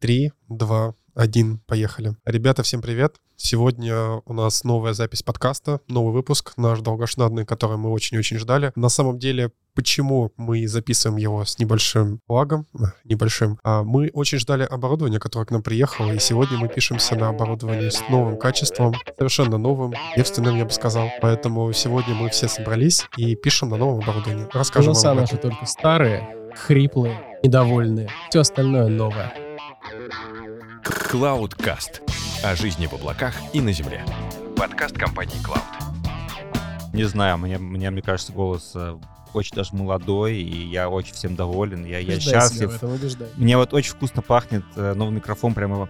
[0.00, 2.14] Три, два, один, поехали.
[2.24, 3.16] Ребята, всем привет.
[3.36, 8.70] Сегодня у нас новая запись подкаста, новый выпуск, наш долгожданный, который мы очень-очень ждали.
[8.76, 14.38] На самом деле, почему мы записываем его с небольшим лагом, э, небольшим, а мы очень
[14.38, 18.94] ждали оборудование, которое к нам приехало, и сегодня мы пишемся на оборудовании с новым качеством,
[19.16, 21.08] совершенно новым, девственным, я бы сказал.
[21.20, 24.46] Поэтому сегодня мы все собрались и пишем на новом оборудовании.
[24.52, 28.08] Расскажем Голоса вам об наши только старые, хриплые, недовольные.
[28.30, 29.47] Все остальное новое.
[30.84, 32.02] Cloudcast.
[32.44, 34.04] О жизни в облаках и на земле.
[34.54, 35.62] Подкаст компании Cloud.
[36.92, 38.98] Не знаю, мне, мне, мне кажется, голос э,
[39.32, 42.70] очень даже молодой, и я очень всем доволен, я, я Убеждай себя счастлив.
[42.70, 43.28] в этом, убеждай.
[43.36, 45.88] Мне вот очень вкусно пахнет э, новый микрофон, прямо,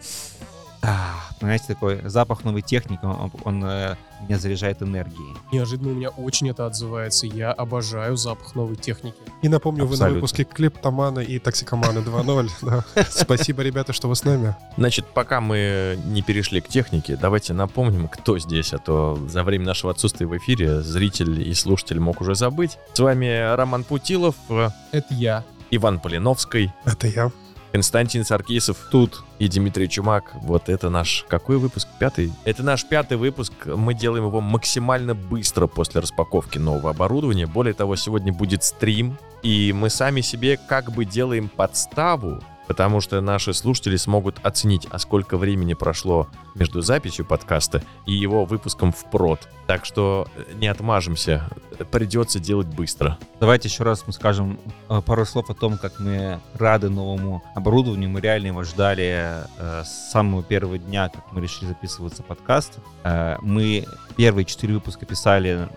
[1.41, 3.97] знаете, такой запах новой техники, он, он, э,
[4.27, 5.37] меня заряжает энергией.
[5.53, 7.27] Неожиданно у меня очень это отзывается.
[7.27, 9.17] Я обожаю запах новой техники.
[9.43, 10.15] И напомню, вы на Абсолютно.
[10.17, 12.51] выпуске Клиптомана и Токсикоманы 2.0.
[12.63, 12.85] Да.
[13.11, 14.57] Спасибо, ребята, что вы с нами.
[14.77, 19.67] Значит, пока мы не перешли к технике, давайте напомним, кто здесь, а то за время
[19.67, 22.79] нашего отсутствия в эфире зритель и слушатель мог уже забыть.
[22.95, 25.45] С вами Роман Путилов, э, Это я.
[25.71, 27.31] Иван Полиновский, Это я.
[27.73, 30.33] Константин Саркисов тут и Дмитрий Чумак.
[30.43, 31.89] Вот это наш какой выпуск?
[31.99, 32.33] Пятый?
[32.45, 33.53] Это наш пятый выпуск.
[33.67, 37.47] Мы делаем его максимально быстро после распаковки нового оборудования.
[37.47, 43.21] Более того, сегодня будет стрим, и мы сами себе как бы делаем подставу, потому что
[43.21, 49.11] наши слушатели смогут оценить, а сколько времени прошло между записью подкаста и его выпуском в
[49.11, 49.49] прод.
[49.67, 51.49] Так что э, не отмажемся,
[51.91, 53.19] придется делать быстро.
[53.41, 58.11] Давайте еще раз мы скажем э, пару слов о том, как мы рады новому оборудованию.
[58.11, 62.79] Мы реально его ждали э, с самого первого дня, как мы решили записываться подкаст.
[63.03, 63.87] Э, мы
[64.17, 65.69] первые четыре выпуска писали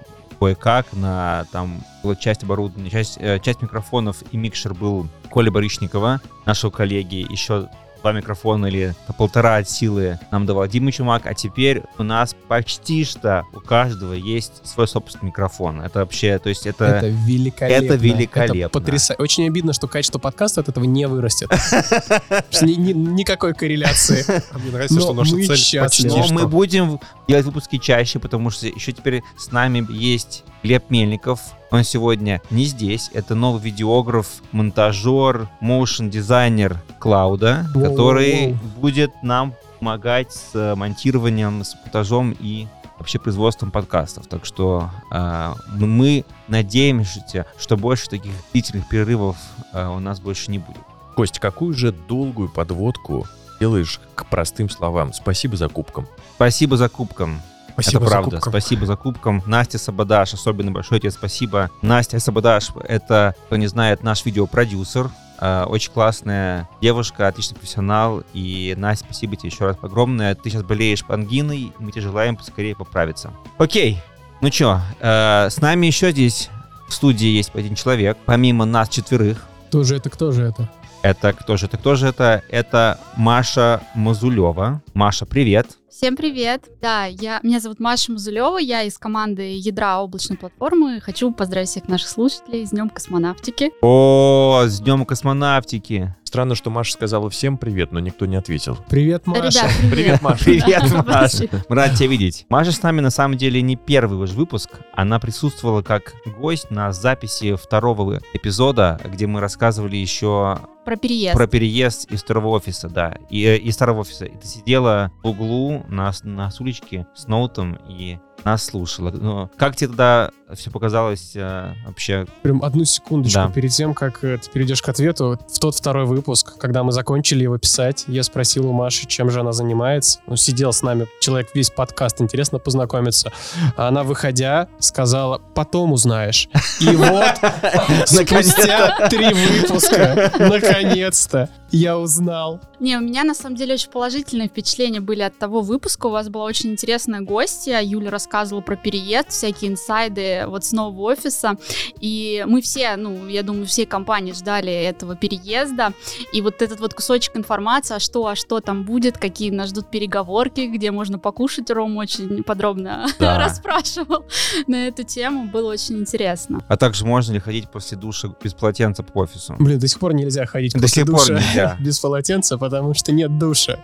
[0.42, 1.84] кое-как на там
[2.20, 7.70] часть оборудования, часть, э, часть микрофонов и микшер был Коля Барышникова, нашего коллеги, еще
[8.02, 13.05] два микрофона или полтора от силы нам давал Дима Чумак, а теперь у нас почти
[13.05, 15.81] что у каждого есть свой собственный микрофон.
[15.81, 16.86] Это вообще, то есть это...
[16.86, 17.86] Это великолепно.
[17.86, 18.59] это великолепно.
[18.59, 19.21] Это потрясающе.
[19.21, 21.49] Очень обидно, что качество подкаста от этого не вырастет.
[22.61, 24.26] Никакой корреляции.
[24.59, 28.92] Мне нравится, что наша цель почти Но мы будем делать выпуски чаще, потому что еще
[28.92, 31.39] теперь с нами есть Глеб Мельников.
[31.72, 33.10] Он сегодня не здесь.
[33.14, 37.89] Это новый видеограф, монтажер, моушен дизайнер Клауда, Воу-воу-воу.
[37.89, 42.67] который будет нам помогать с монтированием, с монтажом и
[43.00, 44.27] вообще производством подкастов.
[44.27, 49.38] Так что э, мы надеемся, что больше таких длительных перерывов
[49.73, 50.82] э, у нас больше не будет.
[51.16, 53.26] Кость, какую же долгую подводку
[53.60, 55.14] делаешь к простым словам?
[55.14, 56.08] Спасибо за кубком.
[56.36, 57.42] Спасибо за кубком.
[57.73, 58.32] Спасибо это правда.
[58.37, 58.52] кубком.
[58.52, 59.43] Спасибо за кубком.
[59.45, 61.70] Настя Сабадаш, особенно большое тебе спасибо.
[61.82, 65.09] Настя Сабадаш, это, кто не знает, наш видеопродюсер.
[65.39, 68.23] Э, Очень классная девушка, отличный профессионал.
[68.33, 70.36] И, Настя, спасибо тебе еще раз огромное.
[70.36, 73.32] Ты сейчас болеешь ангиной, мы тебе желаем поскорее поправиться.
[73.58, 73.99] Окей,
[74.42, 76.49] ну чё, э, с нами еще здесь
[76.88, 79.45] в студии есть один человек, помимо нас четверых.
[79.70, 80.70] Кто же это, кто же это?
[81.03, 82.43] Это кто же это, кто же это?
[82.49, 84.82] Это Маша Мазулева.
[84.93, 85.77] Маша, привет.
[86.02, 86.67] Всем привет!
[86.82, 91.00] Да, я, меня зовут Маша Мазулева, я из команды ядра облачной платформы.
[91.00, 93.72] Хочу поздравить всех наших слушателей с Днем космонавтики.
[93.84, 96.16] О, с днем космонавтики.
[96.31, 98.77] Странно, что Маша сказала всем привет, но никто не ответил.
[98.87, 99.67] Привет, Маша.
[99.67, 99.92] Ребят, привет!
[99.92, 100.43] Привет, Маша.
[100.45, 101.65] Привет, Маша.
[101.67, 102.45] рады тебя видеть.
[102.47, 104.70] Маша с нами на самом деле не первый ваш выпуск.
[104.93, 111.36] Она присутствовала как гость на записи второго эпизода, где мы рассказывали еще Про переезд.
[111.36, 113.17] про переезд из второго офиса, да.
[113.30, 114.23] И, э, из старого офиса.
[114.23, 119.11] И ты сидела в углу на, с- на стульчике с ноутом и нас слушала.
[119.11, 122.25] Ну, как тебе тогда все показалось э, вообще?
[122.41, 123.49] Прям одну секундочку Да.
[123.49, 125.39] перед тем, как э, ты перейдешь к ответу.
[125.47, 129.39] В тот второй выпуск, когда мы закончили его писать, я спросил у Маши, чем же
[129.39, 130.19] она занимается.
[130.27, 133.31] Ну, сидел с нами человек весь подкаст, интересно познакомиться.
[133.77, 136.50] А она, выходя, сказала, потом узнаешь.
[136.79, 137.35] И вот,
[138.06, 142.59] спустя три выпуска, наконец-то, я узнал.
[142.80, 146.07] Не, у меня на самом деле очень положительные впечатления были от того выпуска.
[146.07, 147.79] У вас была очень интересная гостья.
[147.81, 151.57] Юля рассказывала про переезд, всякие инсайды вот с нового офиса.
[152.00, 155.94] И мы все, ну, я думаю, всей компании ждали этого переезда.
[156.33, 159.89] И вот этот вот кусочек информации, а что, а что там будет, какие нас ждут
[159.89, 161.69] переговорки, где можно покушать.
[161.69, 163.38] Ром очень подробно Да.
[163.45, 164.25] расспрашивал
[164.68, 165.45] на эту тему.
[165.45, 166.63] Было очень интересно.
[166.68, 169.56] А также можно ли ходить после душа без полотенца по офису?
[169.59, 171.77] Блин, до сих пор нельзя ходить До после сих пор душа нельзя.
[171.79, 173.79] без полотенца, потому что нет душа.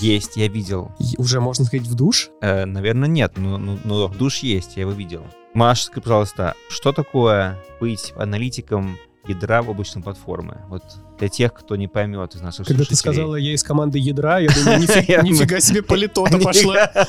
[0.00, 0.92] Есть, я видел.
[0.98, 2.30] И уже можно сходить в душ?
[2.40, 5.22] Э, наверное, нет, но, но- но душ есть, я его видел.
[5.54, 8.96] Маша, скажи, пожалуйста, что такое быть аналитиком
[9.26, 10.60] ядра в облачной платформы?
[10.68, 10.82] Вот
[11.20, 13.14] для тех, кто не поймет из наших Когда ты слушателей.
[13.14, 14.80] сказала, я из команды ядра, я думаю,
[15.22, 16.90] нифига, себе политота пошла.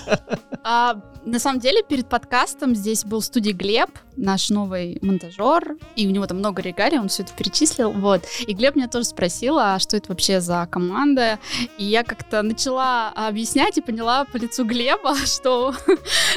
[0.63, 6.07] А, на самом деле, перед подкастом здесь был в студии Глеб, наш новый монтажер, и
[6.07, 8.23] у него там много регалий, он все это перечислил, вот.
[8.45, 11.39] И Глеб меня тоже спросил, а что это вообще за команда?
[11.79, 15.73] И я как-то начала объяснять и поняла по лицу Глеба, что,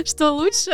[0.05, 0.73] что лучше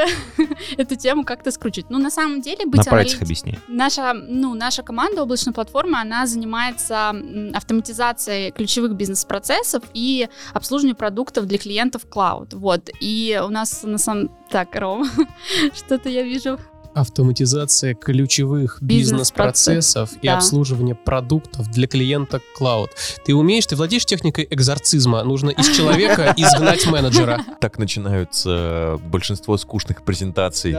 [0.77, 1.91] эту тему как-то скручивать.
[1.91, 3.59] Ну, на самом деле, быть На пальцах объясни.
[3.67, 11.47] Наша, ну, наша команда облачной платформы, она занимается м, автоматизацией ключевых бизнес-процессов и обслуживанием продуктов
[11.47, 12.55] для клиентов клауд.
[12.55, 12.91] Вот.
[13.01, 14.31] И у нас на самом...
[14.51, 15.09] Так, Ром,
[15.75, 16.59] что-то я вижу.
[16.95, 20.37] Автоматизация ключевых Бизнес-процессов, бизнес-процессов и да.
[20.37, 22.91] обслуживание продуктов для клиента клауд.
[23.25, 25.23] Ты умеешь, ты владеешь техникой экзорцизма.
[25.25, 27.45] Нужно из человека изгнать менеджера.
[27.61, 30.77] Так начинаются большинство скучных презентаций,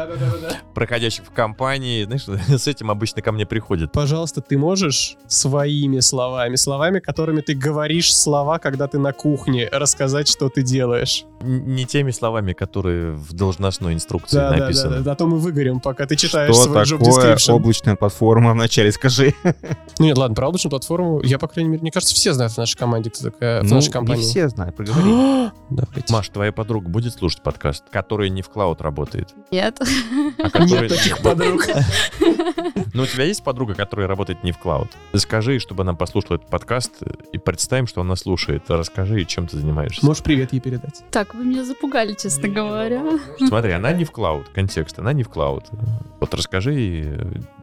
[0.73, 2.03] проходящих в компании.
[2.03, 2.25] Знаешь,
[2.61, 3.91] с этим обычно ко мне приходят.
[3.91, 10.27] Пожалуйста, ты можешь своими словами, словами, которыми ты говоришь слова, когда ты на кухне, рассказать,
[10.27, 11.25] что ты делаешь.
[11.41, 14.97] Не теми словами, которые в должностной инструкции Да, да, да, написаны.
[14.97, 17.51] да, да, а то мы выгорим, пока ты читаешь Что свой job такое description.
[17.53, 19.33] облачная платформа вначале скажи.
[19.99, 22.57] Ну нет, ладно, про облачную платформу я, по крайней мере, мне кажется, все знают в
[22.57, 24.21] нашей команде, кто такая, в Ну, нашей компании.
[24.21, 25.51] Не все знают, проговори.
[25.69, 26.13] Давайте.
[26.13, 29.29] Маш, твоя подруга будет слушать подкаст, который не в клауд работает?
[29.51, 29.79] Нет.
[30.37, 30.67] А который...
[30.69, 31.65] Нет таких подруг.
[32.93, 34.89] Ну, у тебя есть подруга, которая работает не в клауд?
[35.15, 36.91] Скажи, чтобы она послушала этот подкаст
[37.31, 38.63] и представим, что она слушает.
[38.67, 40.05] Расскажи, чем ты занимаешься.
[40.05, 41.01] Можешь привет ей передать.
[41.11, 43.01] Так, вы меня запугали, честно говоря.
[43.47, 44.49] Смотри, она не в клауд.
[44.49, 45.65] Контекст, она не в клауд.
[46.19, 47.19] Вот расскажи,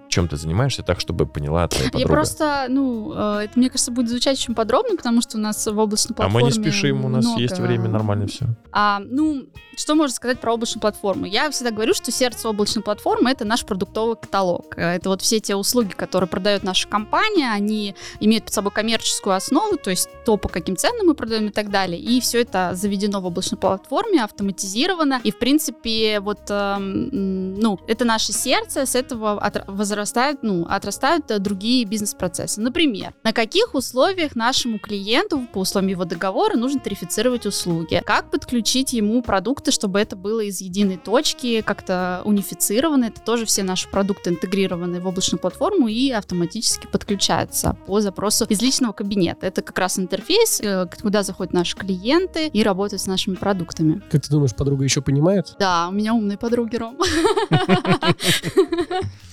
[0.08, 2.02] чем ты занимаешься так, чтобы поняла твоя подруга.
[2.02, 5.66] Я просто, ну, э, это, мне кажется, будет звучать очень подробно, потому что у нас
[5.66, 8.46] в облачной А платформе мы не спешим, у нас много- есть время, нормально все.
[8.72, 9.46] А, ну,
[9.76, 11.26] что можно сказать про облачную платформу?
[11.26, 14.76] Я всегда говорю, что сердце облачной платформы— это наш продуктовый каталог.
[14.76, 19.36] Э, Это вот все те услуги, которые продает наша компания, они имеют под собой коммерческую
[19.36, 22.00] основу, то есть то, по каким ценам мы продаем и так далее.
[22.00, 25.20] И все это заведено в облачной платформе, автоматизировано.
[25.22, 29.64] И, в принципе, вот, эм, ну, это наше сердце, с этого отра-
[29.98, 32.60] возрастают, ну, отрастают э, другие бизнес-процессы.
[32.60, 38.00] Например, на каких условиях нашему клиенту по условиям его договора нужно тарифицировать услуги?
[38.06, 43.06] Как подключить ему продукты, чтобы это было из единой точки, как-то унифицировано?
[43.06, 48.62] Это тоже все наши продукты интегрированы в облачную платформу и автоматически подключаются по запросу из
[48.62, 49.46] личного кабинета.
[49.46, 54.00] Это как раз интерфейс, э, куда заходят наши клиенты и работают с нашими продуктами.
[54.10, 55.56] Как ты думаешь, подруга еще понимает?
[55.58, 56.96] Да, у меня умные подруги, Ром.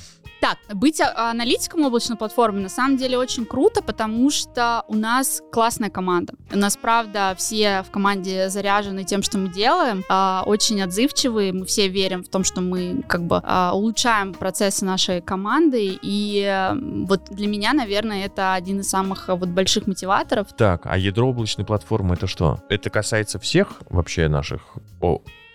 [0.46, 5.42] Так, быть а- аналитиком облачной платформы на самом деле очень круто, потому что у нас
[5.52, 6.36] классная команда.
[6.54, 11.66] У нас, правда, все в команде заряжены тем, что мы делаем, а, очень отзывчивые, мы
[11.66, 16.72] все верим в том, что мы как бы а, улучшаем процессы нашей команды, и
[17.08, 20.50] вот для меня, наверное, это один из самых вот больших мотиваторов.
[20.56, 22.60] Так, а ядро облачной платформы это что?
[22.70, 24.62] Это касается всех вообще наших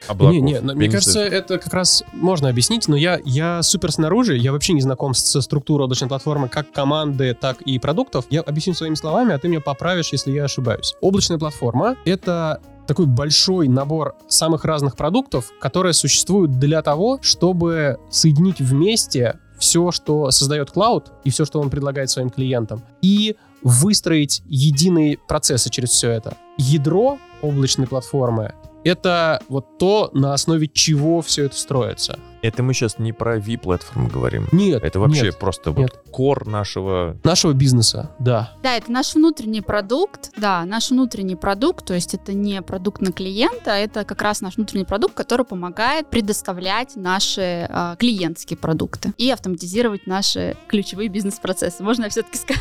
[0.09, 0.33] облаков?
[0.35, 4.37] Не, не, но мне кажется, это как раз можно объяснить, но я, я супер снаружи,
[4.37, 8.27] я вообще не знаком с- со структурой облачной платформы как команды, так и продуктов.
[8.31, 10.95] Я объясню своими словами, а ты меня поправишь, если я ошибаюсь.
[11.01, 18.61] Облачная платформа— это такой большой набор самых разных продуктов, которые существуют для того, чтобы соединить
[18.61, 25.19] вместе все, что создает клауд и все, что он предлагает своим клиентам, и выстроить единые
[25.29, 26.35] процессы через все это.
[26.57, 32.19] Ядро облачной платформы это вот то, на основе чего все это строится.
[32.43, 34.49] Это мы сейчас не про V-платформу говорим.
[34.53, 35.39] Нет, Это вообще нет.
[35.39, 35.79] просто нет.
[35.79, 37.17] вот кор нашего...
[37.23, 38.53] нашего бизнеса, да.
[38.63, 43.13] Да, это наш внутренний продукт, да, наш внутренний продукт, то есть это не продукт на
[43.13, 49.31] клиента, это как раз наш внутренний продукт, который помогает предоставлять наши а, клиентские продукты и
[49.31, 51.83] автоматизировать наши ключевые бизнес-процессы.
[51.83, 52.39] Можно я все-таки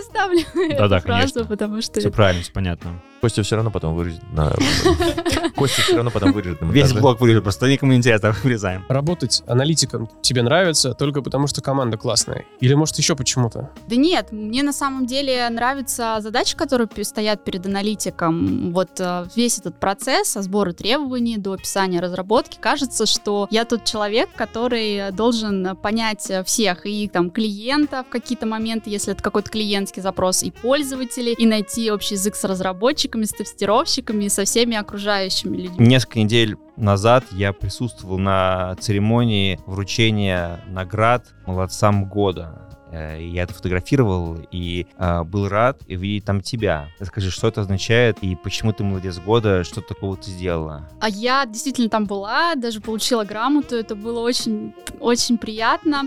[0.00, 0.40] оставлю
[0.78, 1.44] Да-да, эту фразу, конечно.
[1.44, 3.00] потому что Все правильно, все понятно.
[3.22, 4.20] Костя все равно потом вырежет.
[5.54, 8.84] Костя все равно потом вырежет Весь блок вырежет, просто никому не интересно, вырезаем.
[9.12, 12.46] Работать аналитиком тебе нравится только потому, что команда классная.
[12.60, 13.68] Или может еще почему-то.
[13.86, 18.72] Да нет, мне на самом деле нравятся задачи, которые стоят перед аналитиком.
[18.72, 22.56] Вот э, весь этот процесс от сбора требований до описания разработки.
[22.58, 28.88] Кажется, что я тот человек, который должен понять всех и там клиента в какие-то моменты,
[28.88, 34.24] если это какой-то клиентский запрос, и пользователей, и найти общий язык с разработчиками, с тестировщиками,
[34.24, 35.86] и со всеми окружающими людьми.
[35.86, 42.68] Несколько недель назад я присутствовал на церемонии вручения наград молодцам года.
[42.90, 46.88] Э, Я это фотографировал и э, был рад увидеть там тебя.
[47.02, 50.88] Скажи, что это означает и почему ты молодец года, что такого ты сделала?
[51.00, 56.02] А я действительно там была, даже получила грамоту, это было очень, очень приятно.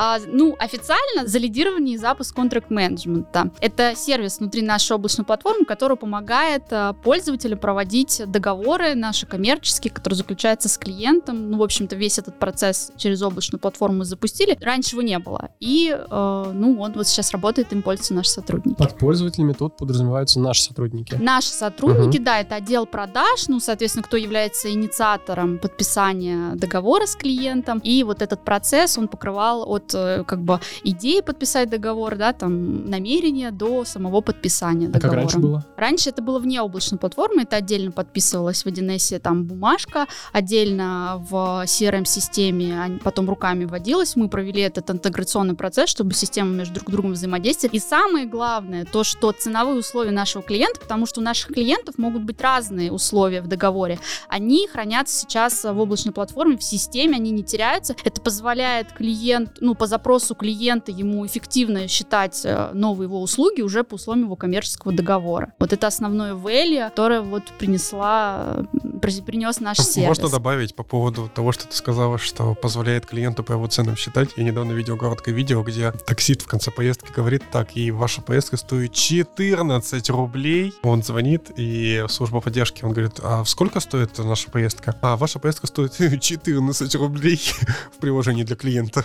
[0.00, 3.50] А, ну, официально за лидирование и запуск контракт-менеджмента.
[3.60, 10.16] Это сервис внутри нашей облачной платформы, который помогает а, пользователю проводить договоры наши коммерческие, которые
[10.16, 11.50] заключаются с клиентом.
[11.50, 14.56] Ну, в общем-то, весь этот процесс через облачную платформу запустили.
[14.60, 15.50] Раньше его не было.
[15.58, 18.78] И, э, ну, он вот сейчас работает, им пользуются наши сотрудники.
[18.78, 21.16] Под пользователями тут подразумеваются наши сотрудники.
[21.16, 27.80] Наши сотрудники, да, это отдел продаж, ну, соответственно, кто является инициатором подписания договора с клиентом.
[27.82, 32.86] И вот этот процесс он покрывал от э, как бы идеи подписать договор, да, там
[32.88, 35.10] намерения до самого подписания А договора.
[35.10, 35.66] как раньше было?
[35.76, 41.64] Раньше это было вне облачной платформы, это отдельно подписывалось в 1С там бумажка, отдельно в
[41.66, 44.16] CRM-системе, а потом руками вводилось.
[44.16, 47.76] Мы провели этот интеграционный процесс, чтобы системы между друг другом взаимодействовали.
[47.76, 52.22] И самое главное, то, что ценовые условия нашего клиента, потому что у наших клиентов могут
[52.22, 57.42] быть разные условия в договоре, они хранятся сейчас в облачной платформе, в системе, они не
[57.42, 57.94] теряются.
[58.04, 63.84] Это позволяет клиент, ну, по запросу клиента ему эффективно считать э, новые его услуги уже
[63.84, 65.52] по условиям его коммерческого договора.
[65.58, 70.08] Вот это основное value, которое вот принесла, э, принес наш сервис.
[70.08, 74.30] Можно добавить по поводу того, что ты сказала, что позволяет клиенту по его ценам считать.
[74.36, 78.56] Я недавно видел короткое видео, где таксист в конце поездки говорит, так, и ваша поездка
[78.56, 80.74] стоит 14 рублей.
[80.82, 84.96] Он звонит, и служба поддержки, он говорит, а сколько стоит наша поездка?
[85.02, 87.40] А ваша поездка стоит 14 рублей
[87.96, 89.04] в приложении для клиента.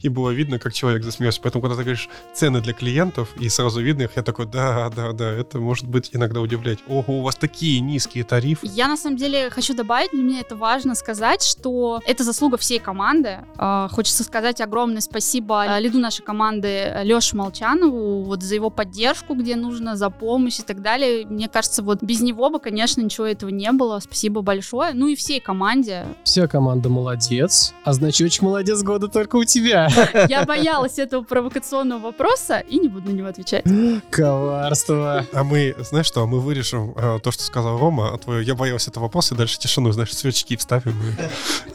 [0.00, 1.40] И было видно, как человек засмеялся.
[1.42, 5.12] Поэтому, когда ты говоришь цены для клиентов, и сразу видно их, я такой, да, да,
[5.12, 6.80] да, это может быть иногда удивлять.
[6.88, 8.66] Ого, у вас такие низкие тарифы.
[8.66, 12.78] Я на самом деле хочу добавить, для меня это важно сказать, что это заслуга всей
[12.78, 13.38] команды.
[13.56, 19.34] А, Хочется сказать огромное спасибо а, лиду нашей команды Леше Молчанову вот за его поддержку,
[19.34, 21.26] где нужно, за помощь и так далее.
[21.26, 23.98] Мне кажется, вот без него бы, конечно, ничего этого не было.
[24.00, 24.92] Спасибо большое.
[24.94, 26.06] Ну и всей команде.
[26.24, 29.88] Вся команда молодец, а значочек молодец года только у тебя.
[30.28, 33.64] Я боялась этого провокационного вопроса и не буду на него отвечать.
[34.10, 35.26] Коварство.
[35.32, 38.90] А мы, знаешь что, мы вырежем э, то, что сказал Рома, а твое «я боялся
[38.90, 40.96] этого вопроса», и дальше тишину, знаешь, свечки вставим,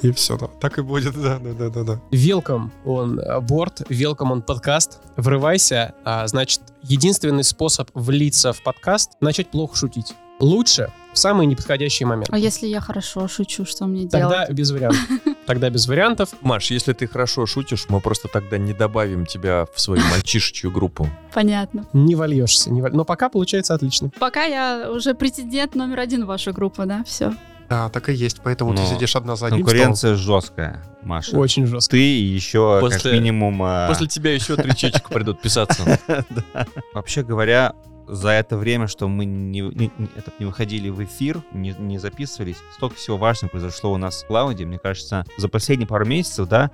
[0.02, 0.38] и, и все.
[0.38, 0.48] Да.
[0.60, 2.02] Так и будет, да, да, да, да, да.
[2.12, 5.00] Welcome он борт, welcome он подкаст.
[5.18, 5.94] Врывайся.
[6.04, 10.16] А, значит, единственный способ влиться в подкаст— начать плохо шутить.
[10.40, 12.30] Лучше в самый неподходящий момент.
[12.32, 14.52] А если я хорошо шучу, что мне Тогда делать?
[14.52, 15.00] без вариантов.
[15.48, 16.30] Тогда без вариантов.
[16.42, 21.10] Маш, если ты хорошо шутишь, мы просто тогда не добавим тебя в свою мальчишечью группу.
[21.34, 21.88] Понятно.
[21.94, 22.70] Не вольешься.
[22.72, 24.12] Не воль- Но пока получается отлично.
[24.20, 27.04] Пока я уже претендент номер один в вашей группе, да?
[27.06, 27.34] Все.
[27.70, 31.36] Да, так и есть, поэтому ты Но сидишь одна за одним Конкуренция жесткая, Маша.
[31.36, 31.92] Очень жестко.
[31.92, 33.62] Ты и еще как После- минимум...
[33.64, 36.00] а, После тебя еще три чечка придут писаться.
[36.94, 37.74] Вообще говоря,
[38.08, 42.58] за это время, что мы не, не- это, не выходили в эфир, не, не записывались,
[42.74, 44.66] столько всего важного произошло у нас в Клауде.
[44.66, 46.72] Мне кажется, за последние пару месяцев, да,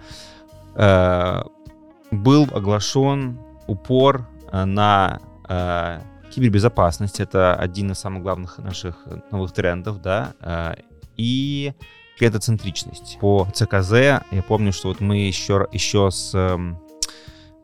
[0.76, 1.44] э,
[2.12, 7.20] был оглашен упор э, на э, кибербезопасность.
[7.20, 8.98] Это один из самых главных наших
[9.32, 10.76] новых трендов, да, э,
[11.18, 11.74] и
[12.18, 13.18] клиентоцентричность.
[13.20, 16.80] По ЦКЗ я помню, что вот мы еще, еще с эм,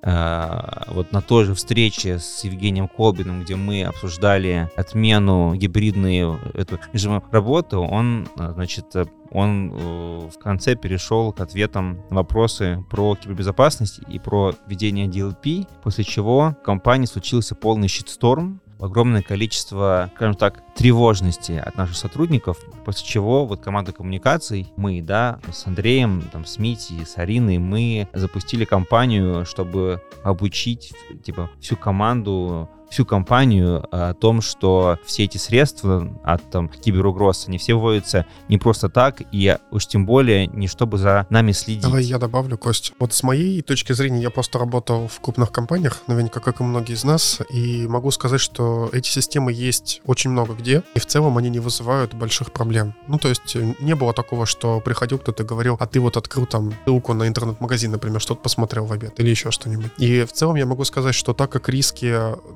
[0.02, 7.24] вот на той же встрече с Евгением Колбиным, где мы обсуждали отмену гибридной эту режима
[7.32, 13.16] работы, он, э, значит, э, он э, в конце перешел к ответам на вопросы про
[13.16, 20.36] кибербезопасность и про ведение DLP, после чего в компании случился полный щитсторм, огромное количество, скажем
[20.36, 26.46] так, тревожности от наших сотрудников, после чего вот команда коммуникаций, мы, да, с Андреем, там,
[26.46, 30.94] с Митей, с Ариной, мы запустили кампанию, чтобы обучить,
[31.24, 37.58] типа, всю команду всю компанию о том, что все эти средства от там, киберугроз, они
[37.58, 41.84] все вводятся не просто так, и уж тем более не чтобы за нами следить.
[41.84, 42.94] Давай я добавлю, Кость.
[43.00, 46.94] Вот с моей точки зрения, я просто работал в крупных компаниях, наверняка, как и многие
[46.94, 51.38] из нас, и могу сказать, что эти системы есть очень много где, и в целом
[51.38, 52.94] они не вызывают больших проблем.
[53.08, 56.18] Ну, то есть э, не было такого, что приходил кто-то и говорил, а ты вот
[56.18, 59.92] открыл там ссылку на интернет-магазин, например, что-то посмотрел в обед или еще что-нибудь.
[59.98, 62.16] И в целом я могу сказать, что так как риски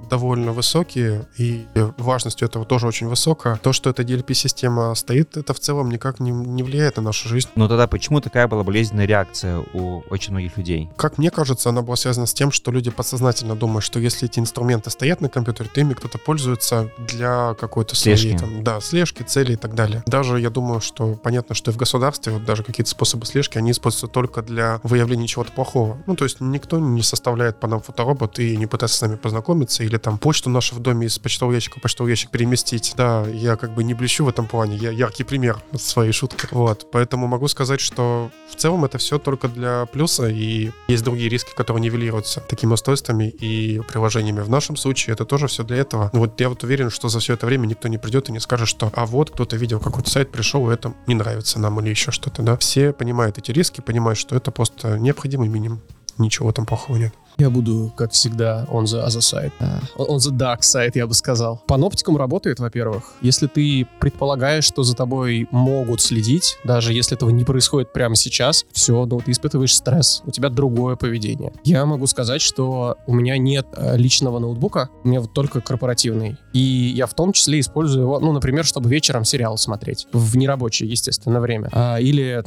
[0.09, 1.65] довольно высокие, и
[1.97, 6.31] важность этого тоже очень высокая, то, что эта DLP-система стоит, это в целом никак не,
[6.31, 7.49] не влияет на нашу жизнь.
[7.55, 10.89] Но тогда почему такая была болезненная реакция у очень многих людей?
[10.95, 14.39] Как мне кажется, она была связана с тем, что люди подсознательно думают, что если эти
[14.39, 18.37] инструменты стоят на компьютере, то ими кто-то пользуется для какой-то своей Слежки.
[18.37, 20.03] там, да, слежки, цели и так далее.
[20.05, 23.71] Даже я думаю, что понятно, что и в государстве вот даже какие-то способы слежки, они
[23.71, 25.97] используются только для выявления чего-то плохого.
[26.05, 29.83] Ну, то есть никто не составляет по нам фоторобот и не пытается с нами познакомиться
[29.83, 32.93] или там там почту нашу в доме из почтового ящика в почтовый ящик переместить.
[32.95, 36.47] Да, я как бы не блещу в этом плане, я яркий пример своей шутки.
[36.51, 41.29] Вот, поэтому могу сказать, что в целом это все только для плюса, и есть другие
[41.29, 44.41] риски, которые нивелируются такими устройствами и приложениями.
[44.41, 46.09] В нашем случае это тоже все для этого.
[46.13, 48.67] Вот я вот уверен, что за все это время никто не придет и не скажет,
[48.67, 52.11] что а вот кто-то видел какой-то сайт, пришел, и это не нравится нам или еще
[52.11, 52.57] что-то, да.
[52.57, 55.81] Все понимают эти риски, понимают, что это просто необходимый минимум.
[56.19, 57.13] Ничего там плохого нет.
[57.37, 59.51] Я буду, как всегда, on the other side.
[59.97, 61.61] On the dark side, я бы сказал.
[61.67, 63.13] Паноптикум работает, во-первых.
[63.21, 68.65] Если ты предполагаешь, что за тобой могут следить, даже если этого не происходит прямо сейчас,
[68.71, 71.53] все, ну, ты испытываешь стресс, у тебя другое поведение.
[71.63, 76.37] Я могу сказать, что у меня нет э, личного ноутбука, у меня вот только корпоративный.
[76.53, 80.07] И я в том числе использую его, ну, например, чтобы вечером сериал смотреть.
[80.11, 81.69] В нерабочее, естественно, время.
[81.71, 82.43] А, или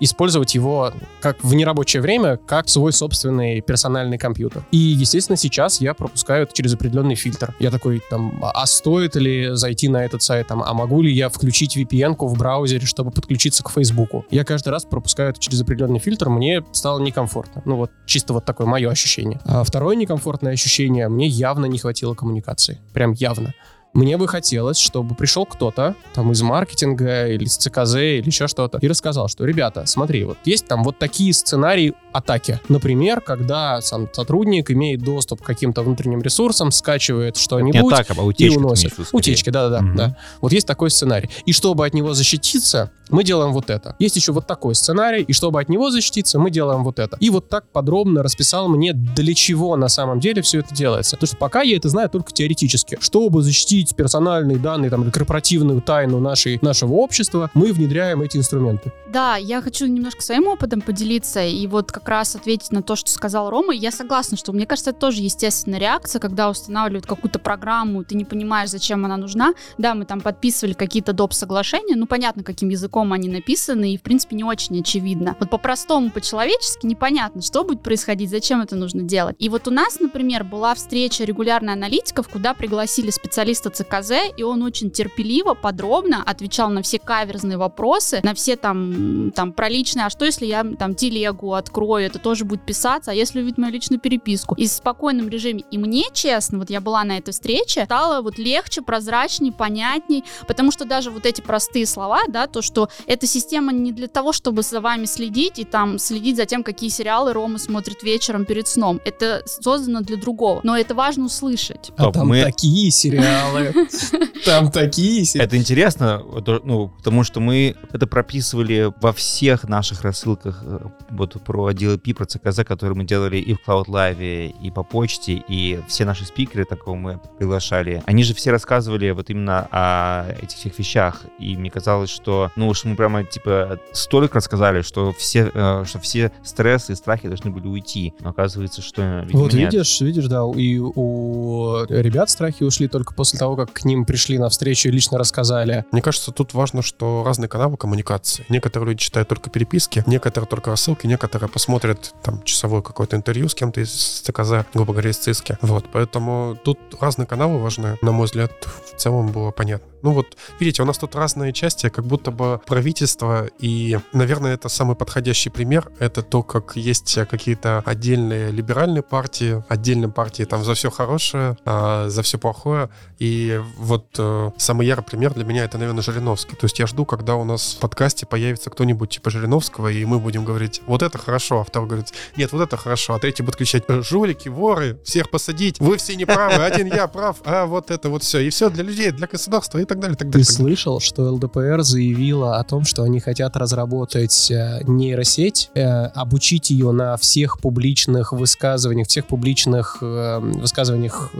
[0.00, 4.62] использовать его как в нерабочее время, как свой собственный персональный компьютер.
[4.72, 7.54] И, естественно, сейчас я пропускаю это через определенный фильтр.
[7.60, 11.30] Я такой, там, а стоит ли зайти на этот сайт, там, а могу ли я
[11.30, 14.26] включить VPN-ку в браузере, чтобы подключиться к Фейсбуку?
[14.30, 17.62] Я каждый раз пропускаю это через определенный фильтр, мне стало некомфортно.
[17.64, 19.40] Ну вот, чисто вот такое мое ощущение.
[19.46, 22.78] А второе некомфортное ощущение, мне явно не хватило коммуникации.
[22.92, 23.54] Прям явно.
[23.92, 28.78] Мне бы хотелось, чтобы пришел кто-то там из маркетинга или из ЦКЗ или еще что-то
[28.80, 32.60] и рассказал, что, ребята, смотри, вот есть там вот такие сценарии атаки.
[32.68, 38.22] Например, когда сам сотрудник имеет доступ к каким-то внутренним ресурсам, скачивает Не что-нибудь атака, а
[38.22, 38.54] и утечка.
[38.54, 38.92] ты уносит.
[39.12, 39.82] Утечки, да-да-да.
[39.82, 39.96] Мгм.
[39.96, 40.16] да.
[40.40, 41.28] Вот есть такой сценарий.
[41.44, 43.96] И чтобы от него защититься, мы делаем вот это.
[43.98, 47.16] Есть еще вот такой сценарий, и чтобы от него защититься, мы делаем вот это.
[47.18, 51.16] И вот так подробно расписал мне, для чего на самом деле все это делается.
[51.16, 52.98] Потому что пока я это знаю только теоретически.
[53.00, 58.92] Чтобы защитить персональные данные там, или корпоративную тайну нашей, нашего общества, мы внедряем эти инструменты.
[59.08, 63.10] Да, я хочу немножко своим опытом поделиться и вот как раз ответить на то, что
[63.10, 63.74] сказал Рома.
[63.74, 68.24] Я согласна, что мне кажется, это тоже естественная реакция, когда устанавливают какую-то программу, ты не
[68.24, 69.54] понимаешь, зачем она нужна.
[69.78, 71.32] Да, мы там подписывали какие-то доп.
[71.32, 75.36] соглашения, ну понятно, каким языком они написаны, и в принципе не очень очевидно.
[75.40, 79.36] Вот по-простому, по-человечески непонятно, что будет происходить, зачем это нужно делать.
[79.38, 84.62] И вот у нас, например, была встреча регулярных аналитиков, куда пригласили специалиста ЦКЗ, и он
[84.62, 90.10] очень терпеливо, подробно отвечал на все каверзные вопросы, на все там, там про личное, а
[90.10, 94.00] что если я там телегу открою, это тоже будет писаться, а если увидеть мою личную
[94.00, 94.54] переписку.
[94.56, 95.62] И в спокойном режиме.
[95.70, 100.72] И мне, честно, вот я была на этой встрече, стало вот легче, прозрачней, понятней, потому
[100.72, 104.62] что даже вот эти простые слова, да, то, что эта система не для того, чтобы
[104.62, 109.00] за вами следить и там следить за тем, какие сериалы Рома смотрит вечером перед сном.
[109.04, 110.60] Это создано для другого.
[110.62, 111.90] Но это важно услышать.
[111.96, 113.59] А Топ, там мы- такие сериалы.
[114.44, 115.46] Там такие сериалы.
[115.46, 116.22] Это интересно,
[116.64, 120.78] ну, потому что мы это прописывали во всех наших рассылках э,
[121.10, 125.42] вот про DLP, про ЦКЗ, которые мы делали и в Cloud Live, и по почте,
[125.48, 128.02] и все наши спикеры, такого мы приглашали.
[128.06, 132.68] Они же все рассказывали вот именно о этих всех вещах, и мне казалось, что, ну
[132.68, 137.50] уж мы прямо типа столько рассказали, что все, э, что все стрессы и страхи должны
[137.50, 138.14] были уйти.
[138.20, 139.72] Но оказывается, что Вот нет.
[139.72, 144.38] видишь, видишь, да, и у ребят страхи ушли только после того, как к ним пришли
[144.38, 145.84] на встречу и лично рассказали.
[145.92, 148.44] Мне кажется, тут важно, что разные каналы коммуникации.
[148.48, 153.54] Некоторые люди читают только переписки, некоторые только рассылки, некоторые посмотрят там часовое какое-то интервью с
[153.54, 155.58] кем-то из ЦКЗ, грубо говоря, из ЦИСКи.
[155.62, 157.98] Вот, поэтому тут разные каналы важны.
[158.02, 159.90] На мой взгляд, в целом было понятно.
[160.02, 164.68] Ну вот, видите, у нас тут разные части, как будто бы правительство, и, наверное, это
[164.68, 165.90] самый подходящий пример.
[165.98, 172.08] Это то, как есть какие-то отдельные либеральные партии, отдельные партии там за все хорошее, а,
[172.08, 172.88] за все плохое.
[173.18, 173.39] И
[173.78, 176.56] вот э, самый ярый пример для меня это, наверное, Жириновский.
[176.56, 180.18] То есть я жду, когда у нас в подкасте появится кто-нибудь типа Жириновского, и мы
[180.18, 183.56] будем говорить, вот это хорошо, а второй говорит, нет, вот это хорошо, а третий будет
[183.56, 188.08] кричать, «Э, жулики, воры, всех посадить, вы все неправы, один я прав, а вот это
[188.08, 188.40] вот все.
[188.40, 190.42] И все для людей, для государства и так далее, и так Ты далее.
[190.42, 190.76] и так далее.
[190.76, 196.92] слышал, что ЛДПР заявила о том, что они хотят разработать э, нейросеть, э, обучить ее
[196.92, 201.30] на всех публичных высказываниях, всех публичных э, высказываниях